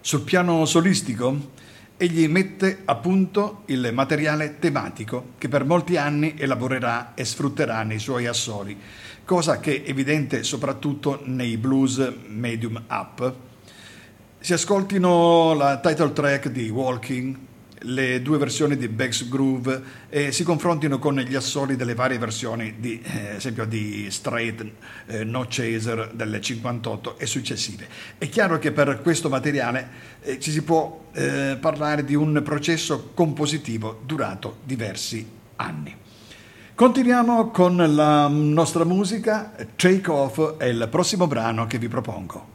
Sul 0.00 0.22
piano 0.22 0.64
solistico, 0.64 1.50
egli 2.02 2.26
mette 2.26 2.82
a 2.84 2.96
punto 2.96 3.62
il 3.66 3.90
materiale 3.92 4.58
tematico 4.58 5.34
che 5.38 5.46
per 5.46 5.64
molti 5.64 5.96
anni 5.96 6.34
elaborerà 6.36 7.14
e 7.14 7.24
sfrutterà 7.24 7.84
nei 7.84 8.00
suoi 8.00 8.26
assoli, 8.26 8.76
cosa 9.24 9.60
che 9.60 9.84
è 9.84 9.88
evidente 9.88 10.42
soprattutto 10.42 11.20
nei 11.26 11.56
blues 11.56 12.12
medium 12.26 12.82
up. 12.88 13.34
Si 14.40 14.52
ascoltino 14.52 15.54
la 15.54 15.78
title 15.78 16.12
track 16.12 16.48
di 16.48 16.68
Walking, 16.70 17.38
le 17.82 18.22
due 18.22 18.38
versioni 18.38 18.76
di 18.76 18.88
Beck's 18.88 19.28
Groove 19.28 19.82
e 20.08 20.32
si 20.32 20.44
confrontino 20.44 20.98
con 20.98 21.18
gli 21.18 21.34
assoli 21.34 21.76
delle 21.76 21.94
varie 21.94 22.18
versioni, 22.18 22.74
di, 22.78 23.00
eh, 23.02 23.36
esempio 23.36 23.64
di 23.64 24.10
Straight 24.10 24.64
eh, 25.06 25.24
No 25.24 25.46
Chaser 25.48 26.10
del 26.12 26.40
58 26.40 27.18
e 27.18 27.26
successive. 27.26 27.86
È 28.18 28.28
chiaro 28.28 28.58
che 28.58 28.72
per 28.72 29.00
questo 29.02 29.28
materiale 29.28 29.88
eh, 30.22 30.38
ci 30.40 30.50
si 30.50 30.62
può 30.62 31.06
eh, 31.12 31.56
parlare 31.60 32.04
di 32.04 32.14
un 32.14 32.40
processo 32.44 33.10
compositivo 33.14 34.00
durato 34.04 34.58
diversi 34.64 35.26
anni. 35.56 35.96
Continuiamo 36.74 37.50
con 37.50 37.76
la 37.76 38.26
nostra 38.28 38.84
musica, 38.84 39.52
Take 39.76 40.10
Off 40.10 40.56
è 40.56 40.64
il 40.64 40.88
prossimo 40.90 41.26
brano 41.26 41.66
che 41.66 41.78
vi 41.78 41.88
propongo. 41.88 42.51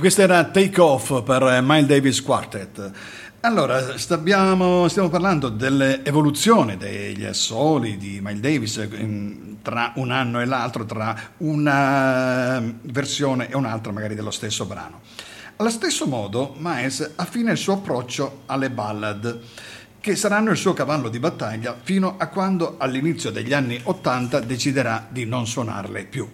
Questa 0.00 0.22
era 0.22 0.44
Take 0.44 0.80
Off 0.80 1.22
per 1.22 1.60
Miles 1.62 1.86
Davis 1.86 2.22
Quartet. 2.22 2.90
Allora, 3.40 3.98
stiamo, 3.98 4.88
stiamo 4.88 5.08
parlando 5.10 5.50
dell'evoluzione 5.50 6.78
degli 6.78 7.24
assoli 7.24 7.98
di 7.98 8.18
Miles 8.22 8.40
Davis 8.40 8.88
tra 9.60 9.92
un 9.96 10.10
anno 10.10 10.40
e 10.40 10.46
l'altro, 10.46 10.86
tra 10.86 11.14
una 11.38 12.62
versione 12.82 13.50
e 13.50 13.56
un'altra 13.56 13.92
magari 13.92 14.14
dello 14.14 14.30
stesso 14.30 14.64
brano. 14.64 15.00
Allo 15.56 15.70
stesso 15.70 16.06
modo, 16.06 16.54
Miles 16.56 17.12
affina 17.16 17.50
il 17.50 17.58
suo 17.58 17.74
approccio 17.74 18.44
alle 18.46 18.70
ballad, 18.70 19.38
che 20.00 20.16
saranno 20.16 20.50
il 20.50 20.56
suo 20.56 20.72
cavallo 20.72 21.10
di 21.10 21.18
battaglia 21.18 21.76
fino 21.80 22.14
a 22.16 22.28
quando 22.28 22.76
all'inizio 22.78 23.30
degli 23.30 23.52
anni 23.52 23.78
Ottanta 23.84 24.40
deciderà 24.40 25.06
di 25.10 25.26
non 25.26 25.46
suonarle 25.46 26.04
più. 26.04 26.26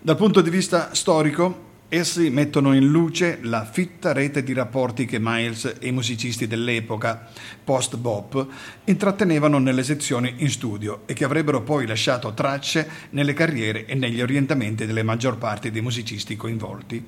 Dal 0.00 0.16
punto 0.16 0.40
di 0.40 0.48
vista 0.50 0.94
storico, 0.94 1.65
Essi 1.88 2.30
mettono 2.30 2.74
in 2.74 2.88
luce 2.88 3.38
la 3.42 3.64
fitta 3.64 4.12
rete 4.12 4.42
di 4.42 4.52
rapporti 4.52 5.04
che 5.04 5.20
Miles 5.20 5.76
e 5.78 5.86
i 5.86 5.92
musicisti 5.92 6.48
dell'epoca 6.48 7.28
post-bop 7.62 8.44
intrattenevano 8.86 9.58
nelle 9.58 9.84
sezioni 9.84 10.34
in 10.38 10.50
studio 10.50 11.02
e 11.06 11.14
che 11.14 11.22
avrebbero 11.22 11.62
poi 11.62 11.86
lasciato 11.86 12.34
tracce 12.34 12.88
nelle 13.10 13.34
carriere 13.34 13.86
e 13.86 13.94
negli 13.94 14.20
orientamenti 14.20 14.84
delle 14.84 15.04
maggior 15.04 15.38
parte 15.38 15.70
dei 15.70 15.80
musicisti 15.80 16.34
coinvolti. 16.34 17.04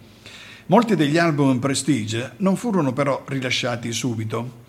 Molti 0.66 0.94
degli 0.94 1.18
album 1.18 1.58
Prestige 1.58 2.34
non 2.36 2.54
furono 2.54 2.92
però 2.92 3.24
rilasciati 3.26 3.90
subito. 3.90 4.66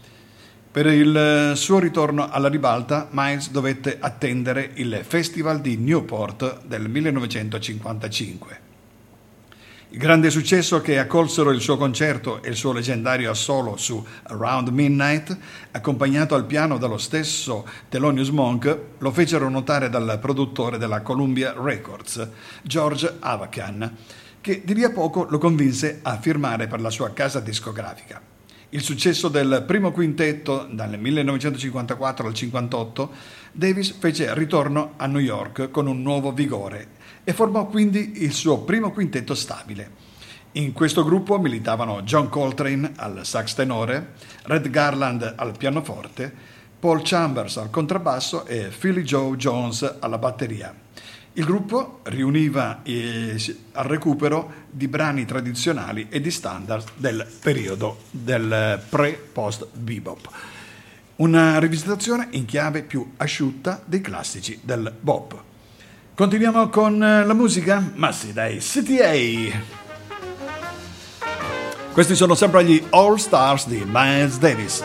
Per 0.72 0.88
il 0.88 1.51
suo 1.53 1.78
ritorno 1.78 2.30
alla 2.30 2.49
ribalta, 2.49 3.10
Miles 3.12 3.51
dovette 3.51 3.97
attendere 3.99 4.72
il 4.76 5.01
Festival 5.03 5.62
di 5.62 5.78
Newport 5.78 6.66
del 6.66 6.89
1955. 6.89 8.68
Il 9.92 9.98
grande 9.98 10.30
successo 10.30 10.82
che 10.82 11.00
accolsero 11.00 11.50
il 11.50 11.62
suo 11.62 11.76
concerto 11.76 12.44
e 12.44 12.50
il 12.50 12.56
suo 12.56 12.74
leggendario 12.74 13.32
assolo 13.32 13.76
su 13.76 14.06
Around 14.22 14.68
Midnight, 14.68 15.36
accompagnato 15.72 16.36
al 16.36 16.46
piano 16.46 16.78
dallo 16.78 17.00
stesso 17.00 17.68
Thelonious 17.90 18.30
Monk, 18.30 18.78
lo 19.00 19.12
fecero 19.12 19.50
notare 19.50 19.90
dal 19.90 20.20
produttore 20.22 20.78
della 20.78 21.02
Columbia 21.02 21.56
Records, 21.58 22.30
George 22.62 23.16
Avacan, 23.20 23.96
che 24.40 24.62
di 24.64 24.76
lì 24.76 24.84
a 24.84 24.92
poco 24.92 25.26
lo 25.28 25.40
convinse 25.40 26.02
a 26.04 26.20
firmare 26.20 26.68
per 26.68 26.82
la 26.82 26.92
sua 26.92 27.12
casa 27.12 27.40
discografica. 27.40 28.22
Il 28.70 28.84
successo 28.84 29.28
del 29.28 29.64
primo 29.66 29.92
quintetto 29.92 30.68
dal 30.70 31.00
1954 31.00 32.28
al 32.28 32.34
1958, 32.34 33.12
Davis 33.54 33.96
fece 33.98 34.36
ritorno 34.36 34.94
a 34.98 35.08
New 35.08 35.20
York 35.20 35.72
con 35.72 35.88
un 35.88 36.04
nuovo 36.04 36.32
vigore 36.32 36.98
e 37.30 37.34
formò 37.34 37.67
quindi 37.67 38.23
il 38.23 38.34
suo 38.34 38.61
primo 38.61 38.91
quintetto 38.91 39.36
stabile. 39.36 39.91
In 40.53 40.73
questo 40.73 41.03
gruppo 41.03 41.38
militavano 41.38 42.01
John 42.01 42.27
Coltrane 42.27 42.93
al 42.95 43.23
sax 43.23 43.53
tenore, 43.53 44.13
Red 44.45 44.67
Garland 44.71 45.36
al 45.36 45.55
pianoforte, 45.55 46.34
Paul 46.80 47.01
Chambers 47.03 47.57
al 47.57 47.69
contrabbasso 47.69 48.47
e 48.47 48.71
Philly 48.75 49.03
Joe 49.03 49.38
Jones 49.38 49.97
alla 49.99 50.17
batteria. 50.17 50.73
Il 51.34 51.45
gruppo 51.45 51.99
riuniva 52.05 52.82
al 52.84 53.86
recupero 53.86 54.51
di 54.71 54.88
brani 54.88 55.25
tradizionali 55.25 56.07
e 56.09 56.21
di 56.21 56.32
standard 56.32 56.93
del 56.95 57.27
periodo 57.43 58.05
del 58.09 58.82
pre-post 58.89 59.67
bebop. 59.71 60.30
Una 61.17 61.59
rivisitazione 61.59 62.30
in 62.32 62.45
chiave 62.45 62.82
più 62.82 63.11
asciutta 63.17 63.84
dei 63.86 64.01
classici 64.01 64.59
del 64.63 64.91
bop. 64.99 65.49
Continuiamo 66.20 66.67
con 66.67 67.01
eh, 67.01 67.24
la 67.24 67.34
musica? 67.34 67.82
Ma 67.95 68.11
sì, 68.11 68.34
dai, 68.34 68.57
CTA. 68.57 69.57
Questi 71.93 72.13
sono 72.13 72.36
sempre 72.36 72.65
gli 72.65 72.84
All 72.89 73.15
Stars 73.15 73.67
di 73.67 73.82
Miles 73.86 74.38
Davis. 74.38 74.84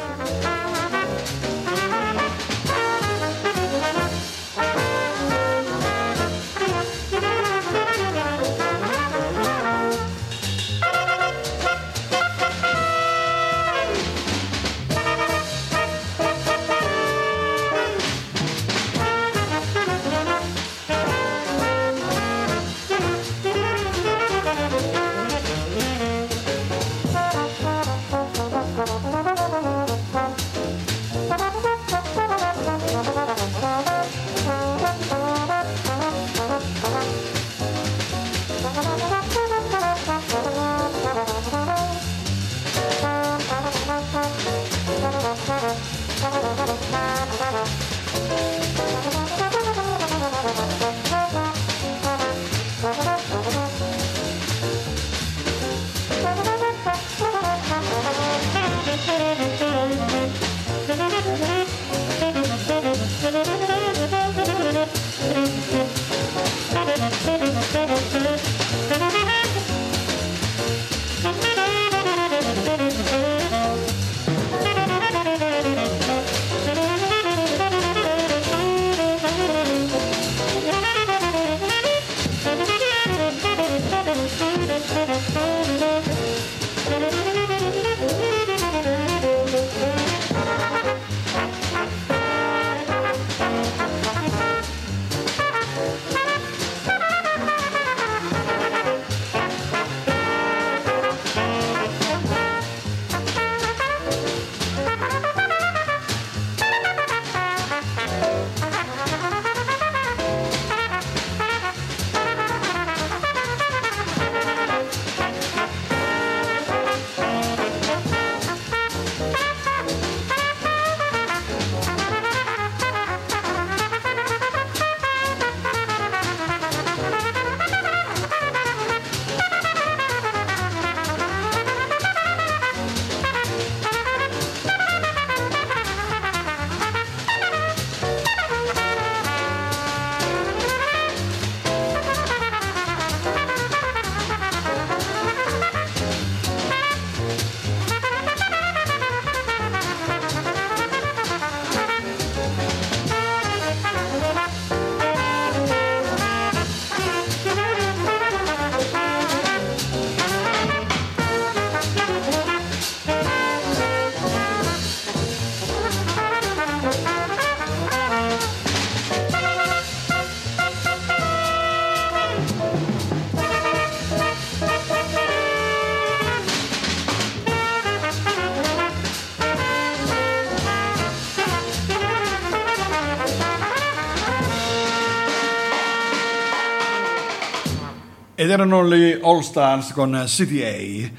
Ed 188.45 188.51
erano 188.51 188.83
le 188.83 189.21
All 189.23 189.41
Stars 189.41 189.95
con 189.95 190.23
CTA. 190.27 191.11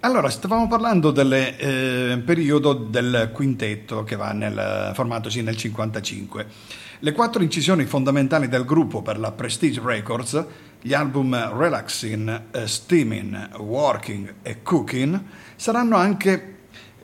Allora, 0.00 0.28
stavamo 0.28 0.68
parlando 0.68 1.12
del 1.12 1.32
eh, 1.32 2.22
periodo 2.22 2.74
del 2.74 3.30
quintetto 3.32 4.04
che 4.04 4.16
va 4.16 4.32
nel 4.32 4.90
formatosi 4.92 5.40
nel 5.40 5.56
55. 5.56 6.46
Le 6.98 7.12
quattro 7.12 7.42
incisioni 7.42 7.86
fondamentali 7.86 8.48
del 8.48 8.66
gruppo 8.66 9.00
per 9.00 9.18
la 9.18 9.32
Prestige 9.32 9.80
Records, 9.82 10.44
gli 10.82 10.92
album 10.92 11.56
Relaxing, 11.56 12.42
eh, 12.50 12.66
Steaming, 12.66 13.56
Working 13.60 14.34
e 14.42 14.62
Cooking, 14.62 15.22
saranno 15.56 15.96
anche 15.96 16.56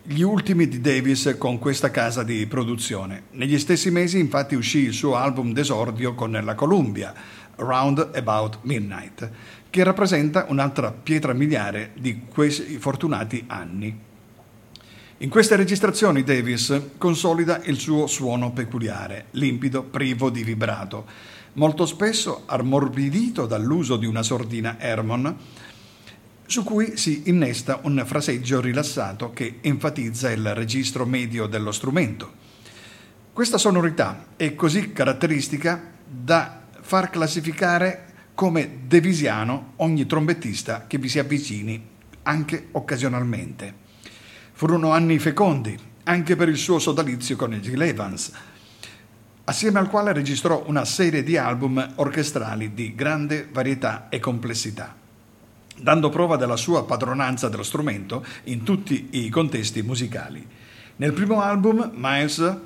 gli 0.02 0.20
ultimi 0.20 0.68
di 0.68 0.82
Davis 0.82 1.36
con 1.38 1.58
questa 1.58 1.90
casa 1.90 2.22
di 2.22 2.44
produzione. 2.46 3.22
Negli 3.30 3.58
stessi 3.58 3.90
mesi 3.90 4.18
infatti 4.18 4.54
uscì 4.54 4.80
il 4.80 4.92
suo 4.92 5.16
album 5.16 5.54
d'esordio 5.54 6.14
con 6.14 6.32
la 6.32 6.54
Columbia, 6.54 7.14
Round 7.60 8.10
About 8.14 8.58
Midnight, 8.62 9.30
che 9.70 9.84
rappresenta 9.84 10.46
un'altra 10.48 10.90
pietra 10.90 11.32
miliare 11.32 11.92
di 11.94 12.22
questi 12.28 12.78
fortunati 12.78 13.44
anni. 13.46 14.08
In 15.18 15.28
queste 15.28 15.54
registrazioni 15.54 16.24
Davis 16.24 16.80
consolida 16.98 17.60
il 17.64 17.78
suo 17.78 18.06
suono 18.06 18.52
peculiare, 18.52 19.26
limpido, 19.32 19.82
privo 19.82 20.28
di 20.28 20.42
vibrato, 20.42 21.06
molto 21.54 21.86
spesso 21.86 22.42
ammorbidito 22.46 23.46
dall'uso 23.46 23.96
di 23.96 24.06
una 24.06 24.22
sordina 24.22 24.76
Hermon, 24.78 25.36
su 26.46 26.64
cui 26.64 26.96
si 26.96 27.24
innesta 27.26 27.80
un 27.82 28.02
fraseggio 28.06 28.60
rilassato 28.60 29.30
che 29.32 29.58
enfatizza 29.60 30.30
il 30.30 30.54
registro 30.54 31.06
medio 31.06 31.46
dello 31.46 31.70
strumento. 31.70 32.32
Questa 33.32 33.58
sonorità 33.58 34.26
è 34.36 34.54
così 34.54 34.92
caratteristica 34.92 35.80
da 36.04 36.62
far 36.80 37.10
classificare 37.10 38.09
come 38.40 38.78
devisiano 38.86 39.74
ogni 39.76 40.06
trombettista 40.06 40.86
che 40.86 40.96
vi 40.96 41.10
si 41.10 41.18
avvicini, 41.18 41.88
anche 42.22 42.68
occasionalmente. 42.70 43.74
Furono 44.52 44.92
anni 44.92 45.18
fecondi, 45.18 45.78
anche 46.04 46.36
per 46.36 46.48
il 46.48 46.56
suo 46.56 46.78
sodalizio 46.78 47.36
con 47.36 47.54
Gil 47.60 47.82
Evans, 47.82 48.32
assieme 49.44 49.78
al 49.78 49.90
quale 49.90 50.14
registrò 50.14 50.64
una 50.68 50.86
serie 50.86 51.22
di 51.22 51.36
album 51.36 51.86
orchestrali 51.96 52.72
di 52.72 52.94
grande 52.94 53.46
varietà 53.52 54.08
e 54.08 54.20
complessità, 54.20 54.96
dando 55.76 56.08
prova 56.08 56.36
della 56.36 56.56
sua 56.56 56.86
padronanza 56.86 57.50
dello 57.50 57.62
strumento 57.62 58.24
in 58.44 58.62
tutti 58.62 59.08
i 59.10 59.28
contesti 59.28 59.82
musicali. 59.82 60.48
Nel 60.96 61.12
primo 61.12 61.42
album, 61.42 61.90
Miles 61.94 62.56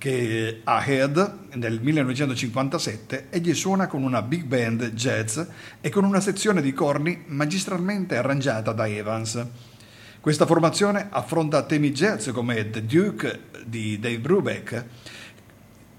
che 0.00 0.62
a 0.64 0.82
Head 0.82 1.56
nel 1.56 1.78
1957 1.78 3.26
egli 3.28 3.52
suona 3.52 3.86
con 3.86 4.02
una 4.02 4.22
big 4.22 4.44
band 4.44 4.92
jazz 4.92 5.38
e 5.78 5.90
con 5.90 6.04
una 6.04 6.20
sezione 6.20 6.62
di 6.62 6.72
corni 6.72 7.24
magistralmente 7.26 8.16
arrangiata 8.16 8.72
da 8.72 8.88
Evans. 8.88 9.44
Questa 10.18 10.46
formazione 10.46 11.08
affronta 11.10 11.64
temi 11.64 11.92
jazz 11.92 12.30
come 12.30 12.70
The 12.70 12.86
Duke 12.86 13.40
di 13.66 13.98
Dave 13.98 14.20
Brubeck, 14.20 14.84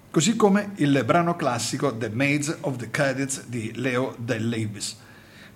così 0.10 0.36
come 0.36 0.72
il 0.78 1.04
brano 1.06 1.36
classico 1.36 1.96
The 1.96 2.10
Maids 2.10 2.58
of 2.62 2.78
the 2.78 2.90
Cadets 2.90 3.46
di 3.46 3.72
Leo 3.76 4.16
Del 4.18 4.50
Leibs. 4.50 4.98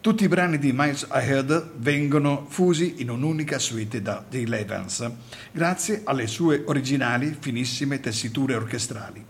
Tutti 0.06 0.26
i 0.26 0.28
brani 0.28 0.60
di 0.60 0.72
Miles 0.72 1.08
Ahead 1.10 1.72
vengono 1.78 2.46
fusi 2.48 3.02
in 3.02 3.10
un'unica 3.10 3.58
suite 3.58 4.04
da 4.04 4.24
Dale 4.30 4.60
Evans, 4.60 5.10
grazie 5.52 6.02
alle 6.04 6.28
sue 6.28 6.62
originali, 6.68 7.36
finissime 7.40 8.00
tessiture 8.00 8.54
orchestrali. 8.54 9.26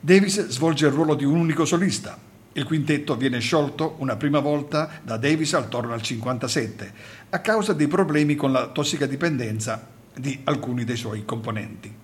Davis 0.00 0.46
svolge 0.46 0.86
il 0.86 0.92
ruolo 0.92 1.14
di 1.14 1.26
un 1.26 1.36
unico 1.36 1.66
solista. 1.66 2.16
Il 2.54 2.64
quintetto 2.64 3.16
viene 3.16 3.38
sciolto 3.38 3.96
una 3.98 4.16
prima 4.16 4.38
volta 4.38 4.88
da 5.02 5.18
Davis 5.18 5.52
attorno 5.52 5.92
al 5.92 6.00
57, 6.00 6.92
a 7.28 7.40
causa 7.40 7.74
dei 7.74 7.88
problemi 7.88 8.34
con 8.34 8.50
la 8.50 8.68
tossicodipendenza 8.68 9.86
di 10.16 10.40
alcuni 10.44 10.84
dei 10.84 10.96
suoi 10.96 11.26
componenti. 11.26 11.94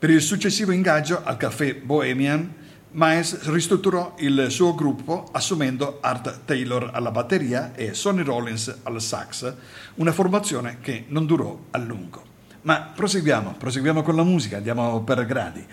Per 0.00 0.10
il 0.10 0.20
successivo 0.20 0.72
ingaggio 0.72 1.22
al 1.22 1.36
caffè 1.36 1.76
Bohemian, 1.76 2.54
Miles 2.94 3.48
ristrutturò 3.48 4.14
il 4.18 4.46
suo 4.50 4.74
gruppo 4.74 5.28
assumendo 5.32 5.98
Art 6.02 6.40
Taylor 6.44 6.90
alla 6.92 7.10
batteria 7.10 7.72
e 7.74 7.94
Sonny 7.94 8.22
Rollins 8.22 8.80
al 8.82 9.00
sax, 9.00 9.54
una 9.94 10.12
formazione 10.12 10.78
che 10.80 11.06
non 11.08 11.24
durò 11.24 11.58
a 11.70 11.78
lungo. 11.78 12.22
Ma 12.62 12.92
proseguiamo, 12.94 13.54
proseguiamo 13.58 14.02
con 14.02 14.14
la 14.14 14.22
musica, 14.22 14.58
andiamo 14.58 15.00
per 15.02 15.24
gradi. 15.24 15.64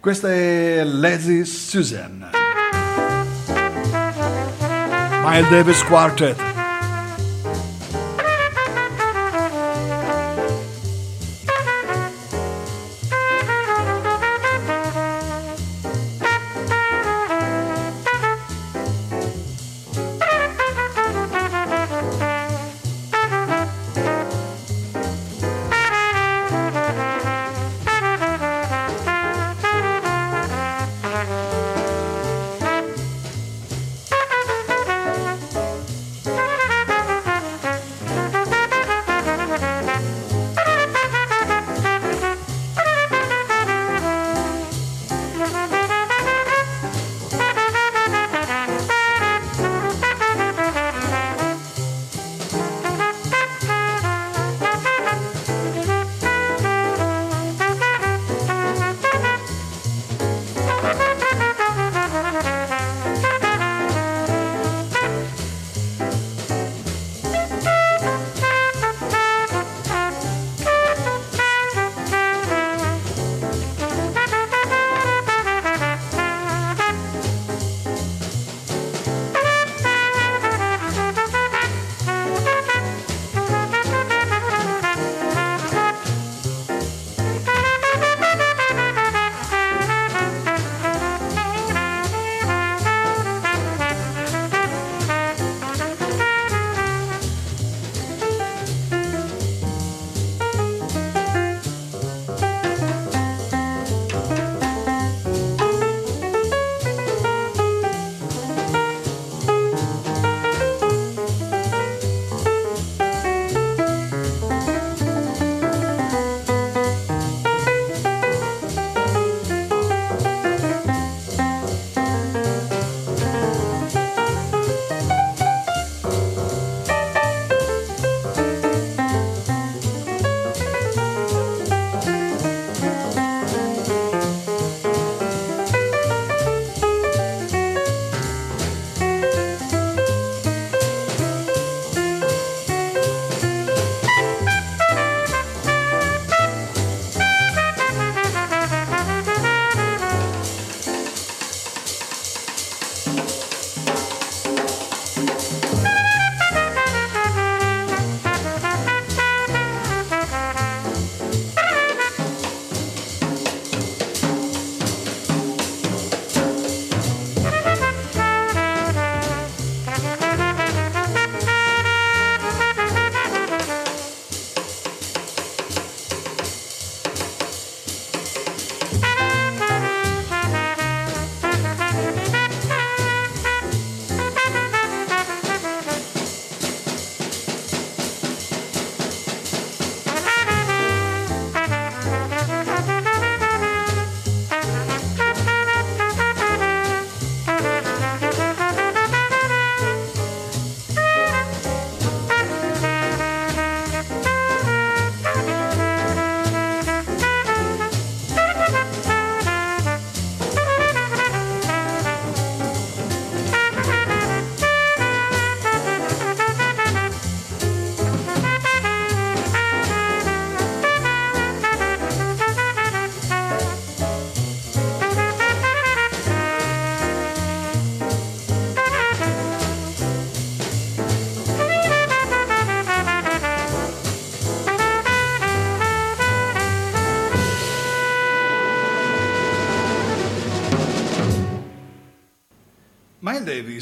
Questa 0.00 0.32
è 0.32 0.82
Lazy 0.82 1.44
Susan. 1.44 2.30
Miles 5.24 5.48
Davis 5.50 5.84
Quartet. 5.84 6.61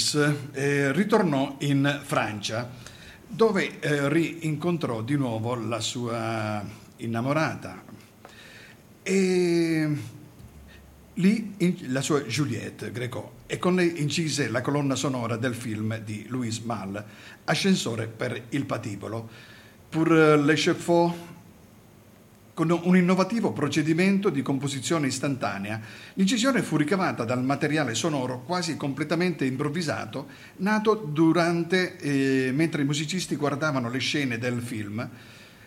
Davis 0.01 0.35
eh, 0.53 0.93
ritornò 0.93 1.57
in 1.59 2.01
Francia 2.03 2.71
dove 3.27 3.79
eh, 3.81 4.09
rincontrò 4.09 5.03
di 5.03 5.15
nuovo 5.15 5.55
la 5.55 5.79
sua 5.81 6.65
innamorata. 6.97 7.85
E 9.03 9.97
lì 11.15 11.55
in, 11.59 11.77
la 11.89 12.01
sua 12.01 12.23
Juliette 12.23 12.91
Greco 12.91 13.33
e 13.47 13.59
con 13.59 13.75
lei 13.75 14.01
incise 14.01 14.49
la 14.49 14.63
colonna 14.63 14.95
sonora 14.95 15.37
del 15.37 15.55
film 15.55 15.99
di 15.99 16.25
Louis 16.29 16.59
Malle 16.61 17.05
Ascensore 17.45 18.07
per 18.07 18.47
il 18.51 18.65
patibolo. 18.65 19.29
Pour 19.91 20.09
l'échafaud 20.09 21.13
con 22.61 22.79
un 22.83 22.95
innovativo 22.95 23.53
procedimento 23.53 24.29
di 24.29 24.43
composizione 24.43 25.07
istantanea, 25.07 25.81
l'incisione 26.13 26.61
fu 26.61 26.77
ricavata 26.77 27.25
dal 27.25 27.43
materiale 27.43 27.95
sonoro 27.95 28.43
quasi 28.43 28.77
completamente 28.77 29.47
improvvisato, 29.47 30.27
nato 30.57 30.95
durante, 30.95 31.97
eh, 31.97 32.53
mentre 32.53 32.83
i 32.83 32.85
musicisti 32.85 33.37
guardavano 33.37 33.89
le 33.89 33.99
scene 33.99 34.37
del 34.37 34.61
film. 34.61 35.09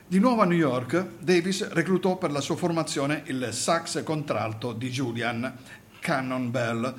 Di 0.05 0.19
nuovo 0.19 0.43
a 0.43 0.45
New 0.45 0.55
York, 0.55 1.03
Davis 1.17 1.67
reclutò 1.69 2.17
per 2.17 2.29
la 2.29 2.41
sua 2.41 2.57
formazione 2.57 3.23
il 3.25 3.47
sax 3.49 4.03
contralto 4.03 4.71
di 4.71 4.91
Julian 4.91 5.51
Cannon 5.99 6.51
Bell. 6.51 6.93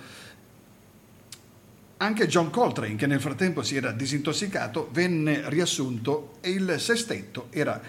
Anche 1.99 2.27
John 2.27 2.51
Coltrane, 2.51 2.97
che 2.97 3.07
nel 3.07 3.21
frattempo 3.21 3.63
si 3.63 3.77
era 3.77 3.93
disintossicato, 3.93 4.89
venne 4.91 5.49
riassunto 5.49 6.39
e 6.41 6.51
il 6.51 6.81
sestetto 6.81 7.47
era 7.51 7.81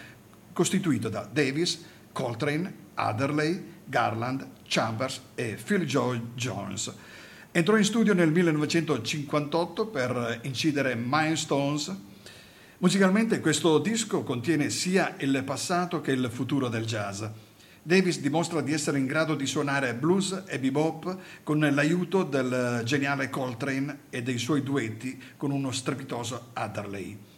costituito 0.53 1.09
da 1.09 1.27
Davis, 1.29 1.93
Coltrane, 2.15 2.73
Adderley, 2.93 3.61
Garland, 3.83 4.47
Chambers 4.65 5.21
e 5.35 5.57
Phil 5.61 5.85
Joy 5.85 6.21
Jones. 6.33 6.93
Entrò 7.51 7.75
in 7.75 7.83
studio 7.83 8.13
nel 8.13 8.31
1958 8.31 9.87
per 9.87 10.39
incidere 10.43 10.95
Milestones. 10.95 11.93
Musicalmente 12.77 13.41
questo 13.41 13.79
disco 13.79 14.23
contiene 14.23 14.69
sia 14.69 15.15
il 15.19 15.43
passato 15.43 15.99
che 15.99 16.13
il 16.13 16.29
futuro 16.31 16.69
del 16.69 16.85
jazz. 16.85 17.21
Davis 17.83 18.21
dimostra 18.21 18.61
di 18.61 18.71
essere 18.71 18.97
in 18.97 19.07
grado 19.07 19.35
di 19.35 19.45
suonare 19.45 19.93
blues 19.93 20.43
e 20.47 20.57
bebop 20.57 21.17
con 21.43 21.59
l'aiuto 21.59 22.23
del 22.23 22.81
geniale 22.85 23.29
Coltrane 23.29 24.03
e 24.09 24.23
dei 24.23 24.37
suoi 24.37 24.63
duetti 24.63 25.21
con 25.35 25.51
uno 25.51 25.69
strepitoso 25.71 26.51
Adderley 26.53 27.34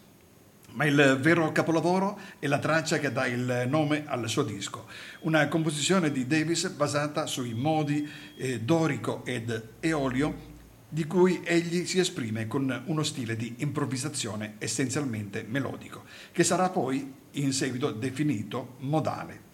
ma 0.77 0.85
il 0.85 1.17
vero 1.19 1.51
capolavoro 1.51 2.19
è 2.37 2.45
la 2.45 2.59
traccia 2.59 2.99
che 2.99 3.11
dà 3.11 3.25
il 3.25 3.65
nome 3.67 4.03
al 4.05 4.29
suo 4.29 4.43
disco, 4.43 4.85
una 5.21 5.47
composizione 5.47 6.11
di 6.11 6.27
Davis 6.27 6.67
basata 6.69 7.25
sui 7.25 7.55
modi 7.55 8.07
eh, 8.37 8.61
dorico 8.61 9.25
ed 9.25 9.69
eolio 9.79 10.55
di 10.87 11.05
cui 11.05 11.41
egli 11.43 11.83
si 11.87 11.97
esprime 11.97 12.45
con 12.45 12.83
uno 12.85 13.01
stile 13.01 13.35
di 13.35 13.55
improvvisazione 13.57 14.53
essenzialmente 14.59 15.43
melodico, 15.47 16.03
che 16.31 16.43
sarà 16.43 16.69
poi 16.69 17.11
in 17.31 17.53
seguito 17.53 17.89
definito 17.91 18.75
modale. 18.81 19.45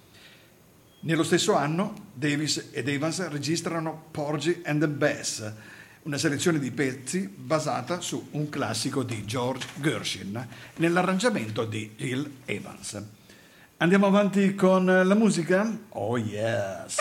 Nello 1.04 1.24
stesso 1.24 1.56
anno 1.56 2.12
Davis 2.14 2.70
ed 2.72 2.90
Evans 2.90 3.26
registrano 3.30 4.08
Porgy 4.12 4.62
and 4.66 4.82
the 4.82 4.90
Bass, 4.90 5.54
una 6.04 6.18
selezione 6.18 6.60
di 6.60 6.72
pezzi 6.72 7.28
basata 7.34 8.02
su 8.02 8.30
un 8.32 8.50
classico 8.50 9.04
di 9.04 9.24
George 9.26 9.68
Gershwin 9.76 10.48
nell'arrangiamento 10.78 11.66
di 11.66 11.94
Gil 11.96 12.40
Evans. 12.46 13.02
Andiamo 13.78 14.08
avanti 14.08 14.56
con 14.56 14.86
la 14.86 15.16
musica? 15.16 15.70
Oh 15.90 16.18
yes! 16.18 16.96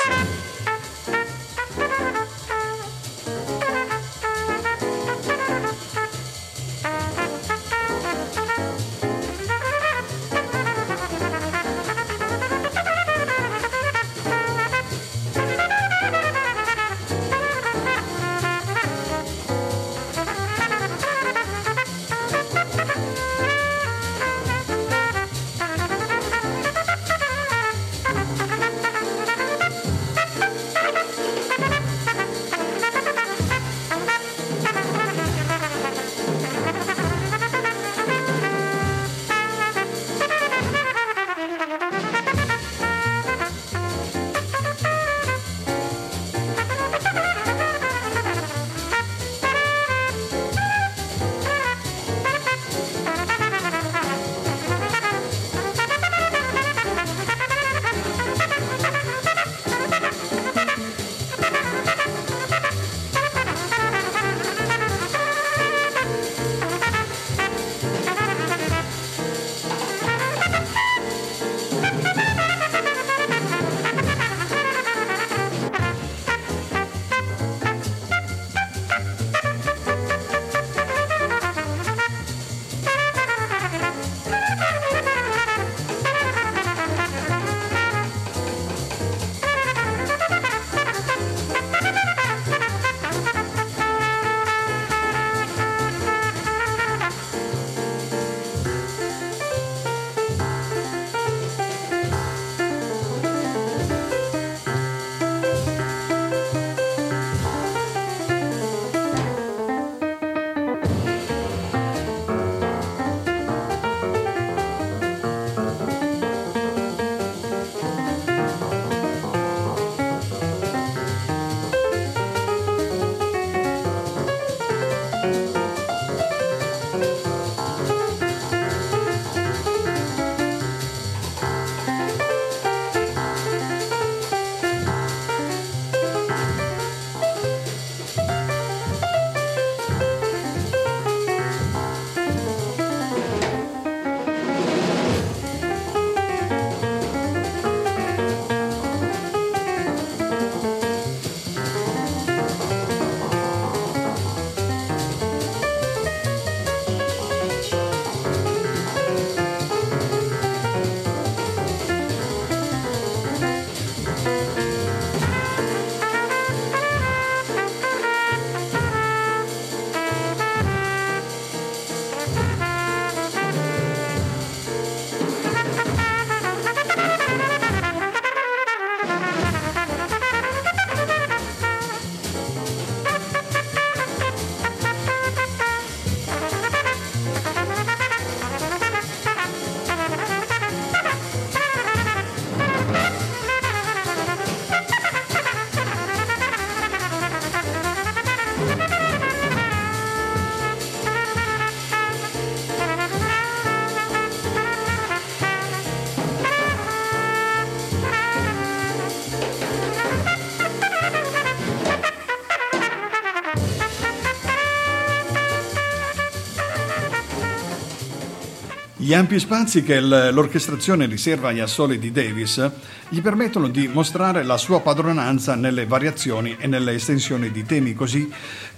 Gli 219.13 219.17
ampi 219.17 219.39
spazi 219.39 219.83
che 219.83 220.01
l'orchestrazione 220.01 221.05
riserva 221.05 221.51
agli 221.51 221.61
assoli 221.61 221.99
di 221.99 222.13
Davis 222.13 222.71
gli 223.11 223.21
permettono 223.21 223.69
di 223.69 223.87
mostrare 223.87 224.43
la 224.43 224.57
sua 224.57 224.81
padronanza 224.81 225.55
nelle 225.55 225.85
variazioni 225.85 226.57
e 226.59 226.67
nelle 226.67 226.95
estensioni 226.95 227.51
di 227.51 227.63
temi 227.63 227.93
così 227.93 228.33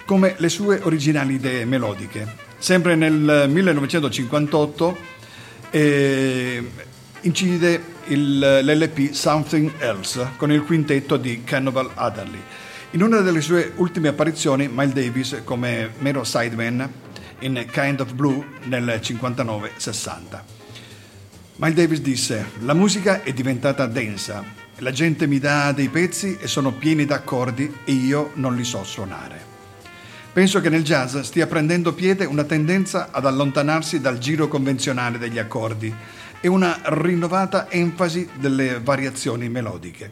come 0.05 0.35
le 0.39 0.49
sue 0.49 0.81
originali 0.83 1.35
idee 1.35 1.65
melodiche. 1.67 2.27
Sempre 2.59 2.97
nel 2.97 3.47
1958 3.49 4.97
eh, 5.71 6.69
incide 7.21 7.85
il, 8.07 8.61
l'LP 8.65 9.13
Something 9.13 9.75
Else 9.79 10.31
con 10.37 10.51
il 10.51 10.65
quintetto 10.65 11.17
di 11.17 11.45
Cannibal 11.45 11.91
Adderley. 11.95 12.43
In 12.91 13.05
una 13.05 13.21
delle 13.21 13.41
sue 13.41 13.71
ultime 13.77 14.09
apparizioni, 14.09 14.69
Miles 14.69 14.95
Davis 14.95 15.43
come 15.45 15.93
mero 15.99 16.25
sideman 16.25 17.04
in 17.41 17.67
Kind 17.71 18.01
of 18.01 18.13
Blue 18.15 18.45
nel 18.65 19.01
59-60. 19.03 20.43
Miles 21.57 21.77
Davis 21.77 22.01
disse: 22.01 22.47
La 22.61 22.75
musica 22.75 23.23
è 23.23 23.33
diventata 23.33 23.87
densa, 23.87 24.45
la 24.79 24.91
gente 24.91 25.27
mi 25.27 25.39
dà 25.39 25.73
dei 25.73 25.89
pezzi 25.89 26.37
e 26.41 26.49
sono 26.49 26.73
pieni 26.73 27.05
d'accordi 27.05 27.73
e 27.85 27.93
io 27.93 28.31
non 28.35 28.57
li 28.57 28.65
so 28.65 28.83
suonare. 28.83 29.53
Penso 30.33 30.61
che 30.61 30.69
nel 30.69 30.83
jazz 30.83 31.17
stia 31.19 31.47
prendendo 31.47 31.95
piede 31.95 32.25
una 32.25 32.43
tendenza 32.43 33.11
ad 33.13 33.25
allontanarsi 33.25 34.01
dal 34.01 34.19
giro 34.19 34.49
convenzionale 34.49 35.17
degli 35.17 35.39
accordi 35.39 35.95
e 36.41 36.49
una 36.49 36.77
rinnovata 36.83 37.71
enfasi 37.71 38.29
delle 38.35 38.81
variazioni 38.81 39.49
melodiche, 39.49 40.11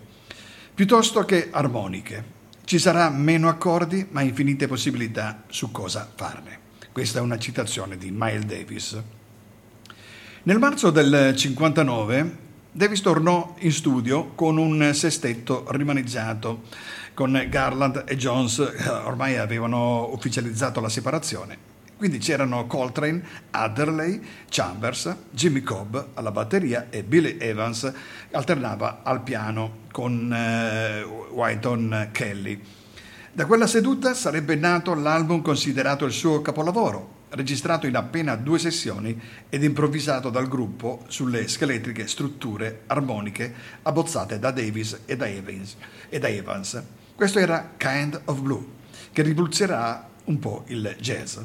piuttosto 0.72 1.24
che 1.24 1.48
armoniche. 1.50 2.24
Ci 2.64 2.78
sarà 2.78 3.10
meno 3.10 3.48
accordi, 3.48 4.06
ma 4.12 4.22
infinite 4.22 4.68
possibilità 4.68 5.42
su 5.48 5.72
cosa 5.72 6.08
farne. 6.14 6.61
Questa 6.92 7.20
è 7.20 7.22
una 7.22 7.38
citazione 7.38 7.96
di 7.96 8.10
Miles 8.14 8.44
Davis. 8.44 9.02
Nel 10.42 10.58
marzo 10.58 10.90
del 10.90 11.34
59 11.34 12.36
Davis 12.70 13.00
tornò 13.00 13.54
in 13.60 13.72
studio 13.72 14.32
con 14.34 14.58
un 14.58 14.90
sestetto 14.92 15.64
rimaneggiato 15.70 16.64
con 17.14 17.46
Garland 17.48 18.04
e 18.06 18.14
Jones, 18.16 18.58
ormai 19.06 19.38
avevano 19.38 20.12
ufficializzato 20.12 20.82
la 20.82 20.90
separazione. 20.90 21.56
Quindi 21.96 22.18
c'erano 22.18 22.66
Coltrane, 22.66 23.24
Adderley, 23.52 24.20
Chambers, 24.50 25.16
Jimmy 25.30 25.62
Cobb 25.62 25.96
alla 26.12 26.30
batteria 26.30 26.88
e 26.90 27.04
Billy 27.04 27.38
Evans 27.38 27.90
alternava 28.32 29.00
al 29.02 29.22
piano 29.22 29.78
con 29.90 30.30
eh, 30.30 31.02
Whiton 31.02 32.10
Kelly. 32.12 32.81
Da 33.34 33.46
quella 33.46 33.66
seduta 33.66 34.12
sarebbe 34.12 34.56
nato 34.56 34.92
l'album 34.92 35.40
considerato 35.40 36.04
il 36.04 36.12
suo 36.12 36.42
capolavoro, 36.42 37.20
registrato 37.30 37.86
in 37.86 37.96
appena 37.96 38.36
due 38.36 38.58
sessioni 38.58 39.18
ed 39.48 39.64
improvvisato 39.64 40.28
dal 40.28 40.48
gruppo 40.48 41.04
sulle 41.08 41.48
scheletriche 41.48 42.06
strutture 42.06 42.82
armoniche 42.88 43.54
abbozzate 43.84 44.38
da 44.38 44.50
Davis 44.50 45.00
e 45.06 45.16
da 45.16 45.26
Evans. 45.26 45.76
E 46.10 46.18
da 46.18 46.28
Evans. 46.28 46.82
Questo 47.14 47.38
era 47.38 47.72
Kind 47.78 48.20
of 48.26 48.38
Blue, 48.38 48.66
che 49.12 49.22
rivoluzionerà 49.22 50.10
un 50.24 50.38
po' 50.38 50.64
il 50.66 50.94
jazz. 51.00 51.38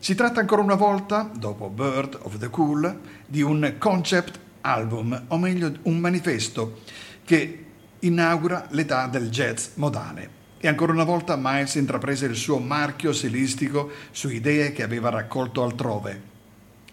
Si 0.00 0.16
tratta 0.16 0.40
ancora 0.40 0.62
una 0.62 0.74
volta, 0.74 1.30
dopo 1.32 1.68
Bird 1.68 2.18
of 2.22 2.38
the 2.38 2.50
Cool, 2.50 2.98
di 3.24 3.40
un 3.40 3.76
concept 3.78 4.36
album, 4.62 5.26
o 5.28 5.38
meglio 5.38 5.72
un 5.82 5.96
manifesto 6.00 6.80
che 7.24 7.66
inaugura 8.00 8.66
l'età 8.70 9.06
del 9.06 9.30
jazz 9.30 9.68
modale 9.74 10.38
e 10.62 10.68
ancora 10.68 10.92
una 10.92 11.04
volta 11.04 11.38
Miles 11.40 11.76
intraprese 11.76 12.26
il 12.26 12.36
suo 12.36 12.58
marchio 12.58 13.14
stilistico 13.14 13.90
su 14.10 14.28
idee 14.28 14.72
che 14.72 14.82
aveva 14.82 15.08
raccolto 15.08 15.62
altrove. 15.62 16.28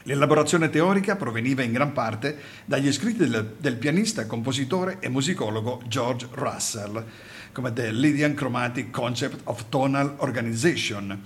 L'elaborazione 0.03 0.69
teorica 0.69 1.17
proveniva 1.17 1.63
in 1.63 1.73
gran 1.73 1.91
parte 1.91 2.37
dagli 2.63 2.93
scritti 2.93 3.27
del, 3.27 3.55
del 3.57 3.75
pianista, 3.75 4.25
compositore 4.25 4.99
e 5.01 5.09
musicologo 5.09 5.81
George 5.87 6.29
Russell, 6.31 7.03
come 7.51 7.73
The 7.73 7.91
Lydian 7.91 8.35
Chromatic 8.35 8.89
Concept 8.89 9.41
of 9.43 9.65
Tonal 9.67 10.15
Organization, 10.19 11.21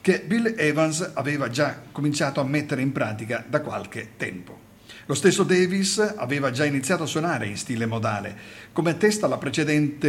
che 0.00 0.22
Bill 0.26 0.54
Evans 0.56 1.10
aveva 1.12 1.50
già 1.50 1.82
cominciato 1.92 2.40
a 2.40 2.44
mettere 2.44 2.80
in 2.80 2.92
pratica 2.92 3.44
da 3.46 3.60
qualche 3.60 4.12
tempo. 4.16 4.61
Lo 5.12 5.18
stesso 5.18 5.42
Davis 5.42 5.98
aveva 5.98 6.50
già 6.50 6.64
iniziato 6.64 7.02
a 7.02 7.06
suonare 7.06 7.46
in 7.46 7.58
stile 7.58 7.84
modale, 7.84 8.34
come 8.72 8.92
attesta 8.92 9.28
precedente, 9.36 10.08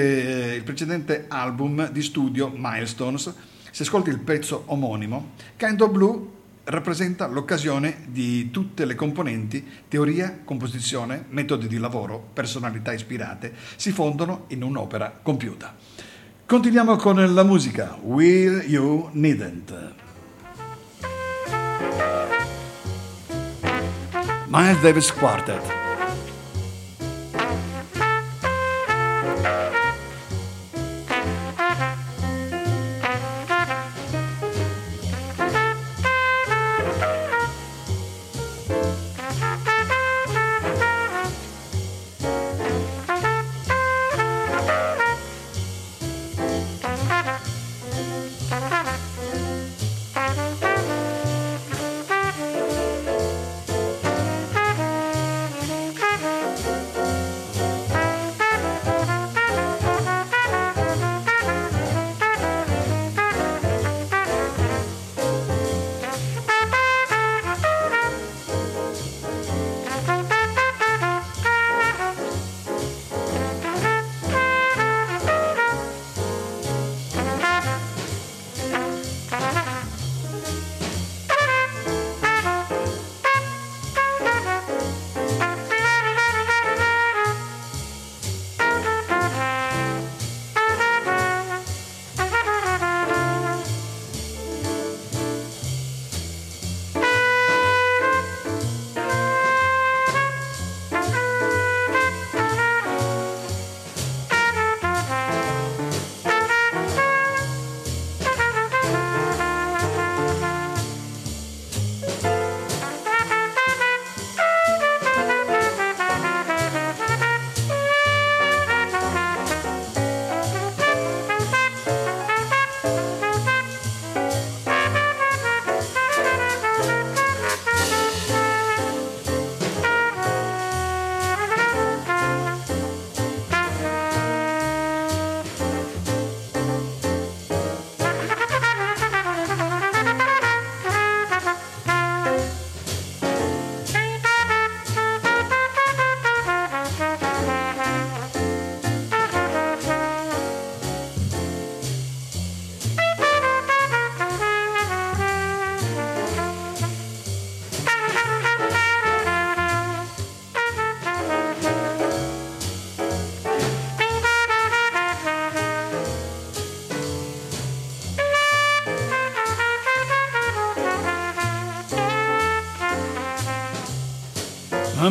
il 0.55 0.63
precedente 0.63 1.25
album 1.27 1.91
di 1.91 2.01
studio 2.01 2.49
Milestones. 2.55 3.33
Se 3.69 3.83
ascolti 3.83 4.11
il 4.11 4.19
pezzo 4.19 4.63
omonimo, 4.67 5.31
Kind 5.57 5.81
of 5.81 5.91
Blue 5.91 6.27
rappresenta 6.63 7.27
l'occasione 7.27 8.05
di 8.07 8.49
tutte 8.49 8.85
le 8.85 8.95
componenti, 8.95 9.67
teoria, 9.89 10.39
composizione, 10.41 11.25
metodi 11.31 11.67
di 11.67 11.79
lavoro, 11.79 12.29
personalità 12.31 12.93
ispirate, 12.93 13.53
si 13.75 13.91
fondono 13.91 14.45
in 14.51 14.63
un'opera 14.63 15.19
compiuta. 15.21 15.75
Continuiamo 16.45 16.95
con 16.95 17.33
la 17.33 17.43
musica 17.43 17.97
Will 18.01 18.61
You 18.61 19.09
Needn't. 19.11 20.02
Miles 24.53 24.81
Davis 24.81 25.11
Quartet. 25.11 25.82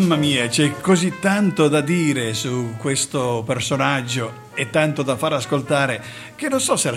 Mamma 0.03 0.17
mia, 0.17 0.49
c'è 0.49 0.81
così 0.81 1.21
tanto 1.21 1.69
da 1.69 1.81
dire 1.81 2.35
su 2.35 2.75
questo 2.77 3.45
personaggio 3.47 4.49
e 4.53 4.69
tanto 4.69 5.05
da 5.05 5.17
far 5.17 5.35
ascoltare 5.35 6.03
che 6.35 6.49
non 6.49 6.61
so 6.61 6.75
se 6.75 6.93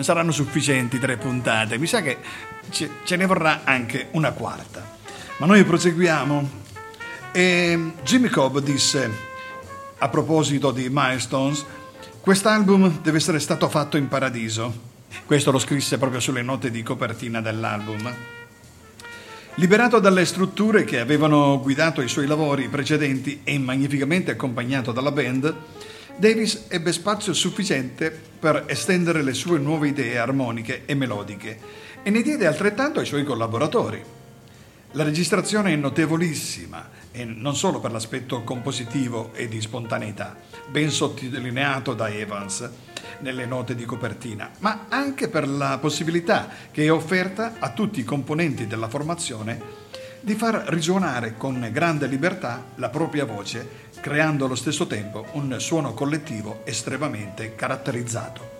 saranno 0.00 0.32
sufficienti 0.32 0.98
tre 0.98 1.16
puntate. 1.16 1.78
Mi 1.78 1.86
sa 1.86 2.02
che 2.02 2.18
ce 2.68 3.16
ne 3.16 3.24
vorrà 3.24 3.62
anche 3.64 4.08
una 4.10 4.32
quarta. 4.32 4.98
Ma 5.38 5.46
noi 5.46 5.64
proseguiamo. 5.64 6.50
E 7.32 7.92
Jimmy 8.04 8.28
Cobb 8.28 8.58
disse, 8.58 9.10
a 9.96 10.08
proposito 10.10 10.72
di 10.72 10.88
Milestones, 10.90 11.64
quest'album 12.20 13.00
deve 13.00 13.16
essere 13.16 13.40
stato 13.40 13.66
fatto 13.70 13.96
in 13.96 14.08
paradiso. 14.08 14.74
Questo 15.24 15.50
lo 15.50 15.58
scrisse 15.58 15.96
proprio 15.96 16.20
sulle 16.20 16.42
note 16.42 16.70
di 16.70 16.82
copertina 16.82 17.40
dell'album. 17.40 18.14
Liberato 19.58 20.00
dalle 20.00 20.26
strutture 20.26 20.84
che 20.84 21.00
avevano 21.00 21.58
guidato 21.62 22.02
i 22.02 22.08
suoi 22.08 22.26
lavori 22.26 22.68
precedenti 22.68 23.40
e 23.42 23.58
magnificamente 23.58 24.32
accompagnato 24.32 24.92
dalla 24.92 25.12
band, 25.12 25.54
Davis 26.18 26.66
ebbe 26.68 26.92
spazio 26.92 27.32
sufficiente 27.32 28.10
per 28.38 28.64
estendere 28.66 29.22
le 29.22 29.32
sue 29.32 29.58
nuove 29.58 29.88
idee 29.88 30.18
armoniche 30.18 30.82
e 30.84 30.94
melodiche 30.94 31.58
e 32.02 32.10
ne 32.10 32.20
diede 32.20 32.46
altrettanto 32.46 33.00
ai 33.00 33.06
suoi 33.06 33.24
collaboratori. 33.24 34.04
La 34.92 35.04
registrazione 35.04 35.72
è 35.72 35.76
notevolissima 35.76 36.90
e 37.10 37.24
non 37.24 37.56
solo 37.56 37.80
per 37.80 37.92
l'aspetto 37.92 38.42
compositivo 38.42 39.30
e 39.32 39.48
di 39.48 39.62
spontaneità, 39.62 40.36
ben 40.68 40.90
sottolineato 40.90 41.94
da 41.94 42.10
Evans, 42.10 42.68
nelle 43.20 43.46
note 43.46 43.74
di 43.74 43.84
copertina, 43.84 44.50
ma 44.58 44.86
anche 44.88 45.28
per 45.28 45.48
la 45.48 45.78
possibilità 45.78 46.48
che 46.70 46.84
è 46.84 46.92
offerta 46.92 47.54
a 47.58 47.70
tutti 47.70 48.00
i 48.00 48.04
componenti 48.04 48.66
della 48.66 48.88
formazione 48.88 49.84
di 50.20 50.34
far 50.34 50.64
risuonare 50.68 51.36
con 51.36 51.68
grande 51.72 52.06
libertà 52.06 52.64
la 52.76 52.88
propria 52.88 53.24
voce, 53.24 53.84
creando 54.00 54.46
allo 54.46 54.56
stesso 54.56 54.86
tempo 54.86 55.26
un 55.32 55.56
suono 55.60 55.94
collettivo 55.94 56.62
estremamente 56.64 57.54
caratterizzato. 57.54 58.54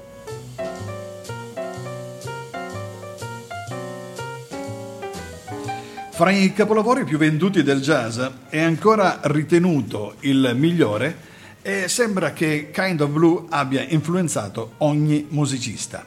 Fra 6.16 6.30
i 6.30 6.54
capolavori 6.54 7.04
più 7.04 7.18
venduti 7.18 7.62
del 7.62 7.82
jazz 7.82 8.18
è 8.48 8.60
ancora 8.60 9.20
ritenuto 9.24 10.14
il 10.20 10.52
migliore 10.54 11.25
e 11.66 11.88
sembra 11.88 12.32
che 12.32 12.70
Kind 12.72 13.00
of 13.00 13.10
Blue 13.10 13.46
abbia 13.48 13.84
influenzato 13.88 14.74
ogni 14.78 15.26
musicista. 15.30 16.04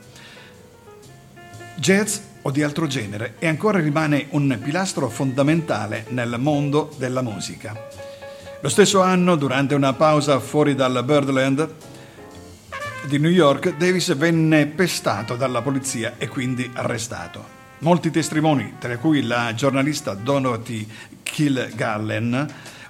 Jazz 1.75 2.17
o 2.43 2.51
di 2.51 2.63
altro 2.63 2.87
genere 2.87 3.35
e 3.39 3.47
ancora 3.49 3.79
rimane 3.79 4.27
un 4.29 4.57
pilastro 4.63 5.09
fondamentale 5.09 6.05
nel 6.11 6.35
mondo 6.39 6.95
della 6.97 7.21
musica. 7.21 7.75
Lo 8.61 8.69
stesso 8.69 9.01
anno, 9.01 9.35
durante 9.35 9.75
una 9.75 9.91
pausa 9.91 10.39
fuori 10.39 10.75
dal 10.75 11.03
Birdland 11.03 11.69
di 13.07 13.19
New 13.19 13.29
York, 13.29 13.75
Davis 13.75 14.15
venne 14.15 14.65
pestato 14.65 15.35
dalla 15.35 15.61
polizia 15.61 16.13
e 16.17 16.29
quindi 16.29 16.71
arrestato. 16.73 17.57
Molti 17.79 18.11
testimoni, 18.11 18.75
tra 18.79 18.97
cui 18.97 19.23
la 19.23 19.53
giornalista 19.53 20.13
Dorothy 20.13 20.87
Kilgallen, 21.21 22.47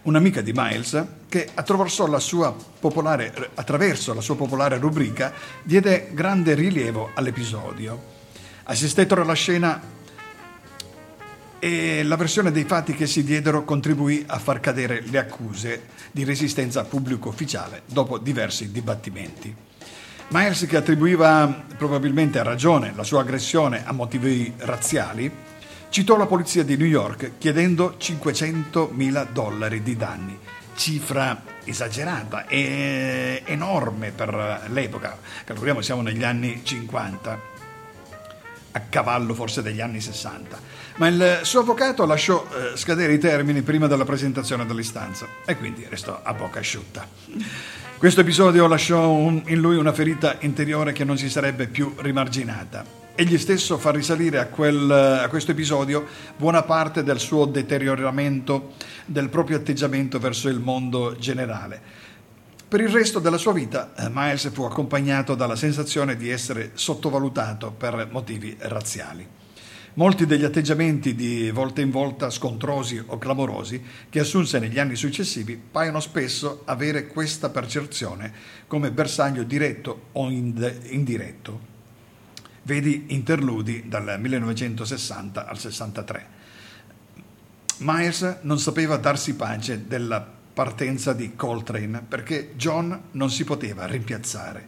un'amica 0.09 0.41
di 0.41 0.51
Miles, 0.53 1.05
che 1.29 1.47
attraverso 1.53 2.05
la 2.07 2.19
sua 2.19 2.53
popolare, 2.53 3.51
la 3.55 4.21
sua 4.21 4.35
popolare 4.35 4.77
rubrica 4.77 5.31
diede 5.63 6.09
grande 6.13 6.55
rilievo 6.55 7.11
all'episodio. 7.13 8.17
Assistettero 8.63 9.21
alla 9.21 9.33
scena 9.33 9.81
e 11.59 12.03
la 12.03 12.15
versione 12.15 12.51
dei 12.51 12.63
fatti 12.63 12.93
che 12.93 13.05
si 13.05 13.23
diedero 13.23 13.63
contribuì 13.63 14.23
a 14.27 14.39
far 14.39 14.59
cadere 14.59 15.03
le 15.05 15.17
accuse 15.17 15.83
di 16.11 16.23
resistenza 16.23 16.83
pubblico 16.85 17.29
ufficiale 17.29 17.83
dopo 17.85 18.17
diversi 18.17 18.71
dibattimenti. 18.71 19.53
Miles, 20.29 20.65
che 20.67 20.77
attribuiva 20.77 21.65
probabilmente 21.77 22.39
a 22.39 22.43
ragione 22.43 22.93
la 22.95 23.03
sua 23.03 23.21
aggressione 23.21 23.85
a 23.85 23.91
motivi 23.91 24.53
razziali, 24.57 25.31
citò 25.89 26.17
la 26.17 26.25
polizia 26.25 26.63
di 26.63 26.77
New 26.77 26.87
York 26.87 27.33
chiedendo 27.37 27.95
500.000 27.99 29.27
dollari 29.31 29.81
di 29.81 29.95
danni, 29.95 30.37
cifra 30.75 31.41
esagerata 31.63 32.47
e 32.47 33.43
enorme 33.45 34.11
per 34.11 34.67
l'epoca. 34.69 35.17
Calcoliamo, 35.43 35.81
siamo 35.81 36.01
negli 36.01 36.23
anni 36.23 36.61
50 36.63 37.57
a 38.71 38.79
cavallo 38.81 39.33
forse 39.33 39.61
degli 39.61 39.81
anni 39.81 39.99
60. 39.99 40.59
Ma 40.97 41.07
il 41.07 41.39
suo 41.43 41.61
avvocato 41.61 42.05
lasciò 42.05 42.45
eh, 42.45 42.77
scadere 42.77 43.13
i 43.13 43.19
termini 43.19 43.61
prima 43.61 43.87
della 43.87 44.05
presentazione 44.05 44.65
dell'istanza 44.65 45.25
e 45.45 45.57
quindi 45.57 45.85
restò 45.89 46.19
a 46.21 46.33
bocca 46.33 46.59
asciutta. 46.59 47.07
Questo 47.97 48.21
episodio 48.21 48.67
lasciò 48.67 49.09
un, 49.09 49.41
in 49.47 49.59
lui 49.59 49.75
una 49.75 49.91
ferita 49.91 50.37
interiore 50.41 50.93
che 50.93 51.03
non 51.03 51.17
si 51.17 51.29
sarebbe 51.29 51.67
più 51.67 51.93
rimarginata 51.97 52.98
egli 53.19 53.37
stesso 53.37 53.77
fa 53.77 53.91
risalire 53.91 54.39
a, 54.39 54.45
quel, 54.47 54.89
a, 54.89 55.27
questo 55.27 55.51
episodio 55.51 56.07
buona 56.37 56.63
parte 56.63 57.03
del 57.03 57.19
suo 57.19 57.43
deterioramento 57.43 58.75
del 59.05 59.27
proprio 59.27 59.57
atteggiamento 59.57 60.19
verso 60.19 60.47
il 60.47 60.61
mondo 60.61 61.17
generale. 61.17 61.81
Per 62.65 62.79
il 62.79 62.87
resto 62.87 63.19
della 63.19 63.37
sua 63.37 63.51
vita, 63.51 63.93
eh, 63.93 64.07
Miles 64.09 64.49
fu 64.53 64.63
accompagnato 64.63 65.35
dalla 65.35 65.57
sensazione 65.57 66.15
di 66.15 66.29
essere 66.29 66.71
sottovalutato 66.75 67.71
per 67.71 68.07
motivi 68.09 68.55
razziali. 68.57 69.27
Molti 69.95 70.25
degli 70.25 70.45
atteggiamenti 70.45 71.13
di 71.13 71.51
volta 71.51 71.81
in 71.81 71.91
volta 71.91 72.29
scontrosi 72.29 73.03
o 73.05 73.17
clamorosi 73.17 73.83
che 74.09 74.21
assunse 74.21 74.59
negli 74.59 74.79
anni 74.79 74.95
successivi 74.95 75.61
paiono 75.69 75.99
spesso 75.99 76.61
avere 76.63 77.07
questa 77.07 77.49
percezione 77.49 78.31
come 78.65 78.91
bersaglio 78.91 79.43
diretto 79.43 80.03
o 80.13 80.29
indiretto 80.29 81.78
Vedi 82.69 83.05
interludi 83.07 83.85
dal 83.87 84.17
1960 84.19 85.47
al 85.47 85.57
63. 85.57 86.27
Myers 87.77 88.41
non 88.41 88.59
sapeva 88.59 88.97
darsi 88.97 89.33
pace 89.33 89.87
della 89.87 90.23
partenza 90.53 91.13
di 91.13 91.35
Coltrane 91.35 92.03
perché 92.07 92.53
John 92.57 93.05
non 93.13 93.31
si 93.31 93.43
poteva 93.43 93.87
rimpiazzare. 93.87 94.67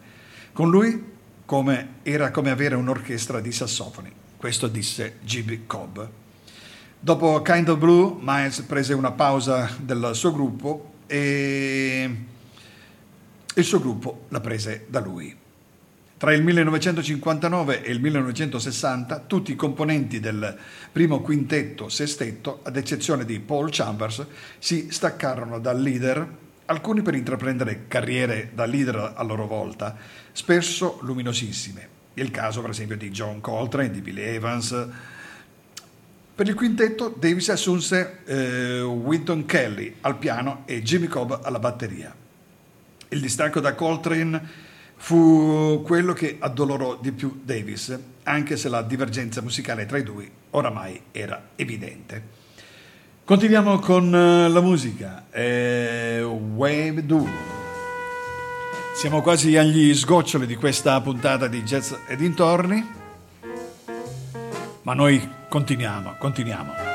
Con 0.52 0.68
lui 0.68 1.00
come, 1.44 2.00
era 2.02 2.32
come 2.32 2.50
avere 2.50 2.74
un'orchestra 2.74 3.38
di 3.38 3.52
sassofoni. 3.52 4.10
Questo 4.36 4.66
disse 4.66 5.18
Jimmy 5.20 5.62
Cobb. 5.68 6.00
Dopo 6.98 7.40
Kind 7.42 7.68
of 7.68 7.78
Blue, 7.78 8.16
Miles 8.18 8.62
prese 8.62 8.94
una 8.94 9.12
pausa 9.12 9.76
del 9.78 10.10
suo 10.14 10.32
gruppo 10.32 10.94
e 11.06 12.16
il 13.54 13.64
suo 13.64 13.78
gruppo 13.78 14.24
la 14.30 14.40
prese 14.40 14.86
da 14.88 14.98
lui. 14.98 15.41
Tra 16.22 16.32
il 16.32 16.44
1959 16.44 17.82
e 17.82 17.90
il 17.90 18.00
1960 18.00 19.24
tutti 19.26 19.50
i 19.50 19.56
componenti 19.56 20.20
del 20.20 20.56
primo 20.92 21.20
quintetto 21.20 21.88
sestetto, 21.88 22.60
ad 22.62 22.76
eccezione 22.76 23.24
di 23.24 23.40
Paul 23.40 23.70
Chambers, 23.72 24.24
si 24.60 24.86
staccarono 24.92 25.58
dal 25.58 25.82
leader, 25.82 26.24
alcuni 26.66 27.02
per 27.02 27.16
intraprendere 27.16 27.86
carriere 27.88 28.52
da 28.54 28.66
leader 28.66 29.14
a 29.16 29.22
loro 29.24 29.48
volta, 29.48 29.96
spesso 30.30 31.00
luminosissime. 31.02 31.88
Il 32.14 32.30
caso 32.30 32.60
per 32.60 32.70
esempio 32.70 32.96
di 32.96 33.10
John 33.10 33.40
Coltrane, 33.40 33.90
di 33.90 34.00
Billy 34.00 34.22
Evans. 34.22 34.86
Per 36.36 36.46
il 36.46 36.54
quintetto 36.54 37.12
Davis 37.18 37.48
assunse 37.48 38.20
eh, 38.26 38.80
Winton 38.80 39.44
Kelly 39.44 39.96
al 40.02 40.16
piano 40.18 40.62
e 40.66 40.82
Jimmy 40.82 41.08
Cobb 41.08 41.32
alla 41.42 41.58
batteria. 41.58 42.14
Il 43.08 43.20
distacco 43.20 43.58
da 43.58 43.74
Coltrane 43.74 44.61
fu 45.02 45.82
quello 45.84 46.12
che 46.12 46.36
addolorò 46.38 46.96
di 47.00 47.10
più 47.10 47.40
Davis, 47.42 47.98
anche 48.22 48.56
se 48.56 48.68
la 48.68 48.82
divergenza 48.82 49.42
musicale 49.42 49.84
tra 49.84 49.98
i 49.98 50.04
due 50.04 50.30
oramai 50.50 51.00
era 51.10 51.48
evidente. 51.56 52.40
Continuiamo 53.24 53.80
con 53.80 54.14
eh, 54.14 54.48
la 54.48 54.60
musica. 54.60 55.24
Eh, 55.32 56.22
Wave 56.22 57.04
Do. 57.04 57.26
Siamo 58.94 59.22
quasi 59.22 59.56
agli 59.56 59.92
sgoccioli 59.92 60.46
di 60.46 60.54
questa 60.54 61.00
puntata 61.00 61.48
di 61.48 61.62
Jazz 61.64 61.92
e 62.06 62.14
dintorni, 62.14 62.86
ma 64.82 64.94
noi 64.94 65.28
continuiamo, 65.48 66.14
continuiamo. 66.16 66.91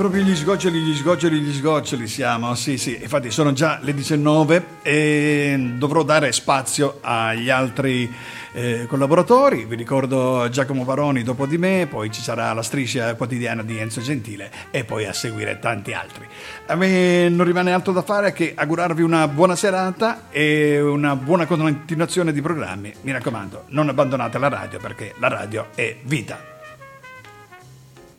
Proprio 0.00 0.22
gli 0.22 0.34
sgoccioli, 0.34 0.80
gli 0.80 0.96
sgoccioli, 0.96 1.40
gli 1.40 1.52
sgoccioli 1.52 2.08
siamo, 2.08 2.54
sì 2.54 2.78
sì, 2.78 2.98
infatti 3.02 3.30
sono 3.30 3.52
già 3.52 3.80
le 3.82 3.92
19 3.92 4.64
e 4.80 5.74
dovrò 5.76 6.02
dare 6.04 6.32
spazio 6.32 7.00
agli 7.02 7.50
altri 7.50 8.10
eh, 8.52 8.86
collaboratori. 8.88 9.66
Vi 9.66 9.76
ricordo 9.76 10.48
Giacomo 10.48 10.84
Baroni 10.84 11.22
dopo 11.22 11.44
di 11.44 11.58
me, 11.58 11.86
poi 11.86 12.10
ci 12.10 12.22
sarà 12.22 12.50
la 12.54 12.62
striscia 12.62 13.14
quotidiana 13.14 13.62
di 13.62 13.76
Enzo 13.76 14.00
Gentile 14.00 14.50
e 14.70 14.84
poi 14.84 15.04
a 15.04 15.12
seguire 15.12 15.58
tanti 15.58 15.92
altri. 15.92 16.26
A 16.68 16.76
me 16.76 17.28
non 17.28 17.44
rimane 17.44 17.70
altro 17.70 17.92
da 17.92 18.00
fare 18.00 18.32
che 18.32 18.54
augurarvi 18.56 19.02
una 19.02 19.28
buona 19.28 19.54
serata 19.54 20.30
e 20.30 20.80
una 20.80 21.14
buona 21.14 21.44
continuazione 21.44 22.32
di 22.32 22.40
programmi. 22.40 22.90
Mi 23.02 23.12
raccomando, 23.12 23.64
non 23.66 23.90
abbandonate 23.90 24.38
la 24.38 24.48
radio 24.48 24.78
perché 24.78 25.12
la 25.18 25.28
radio 25.28 25.66
è 25.74 25.94
vita. 26.04 26.49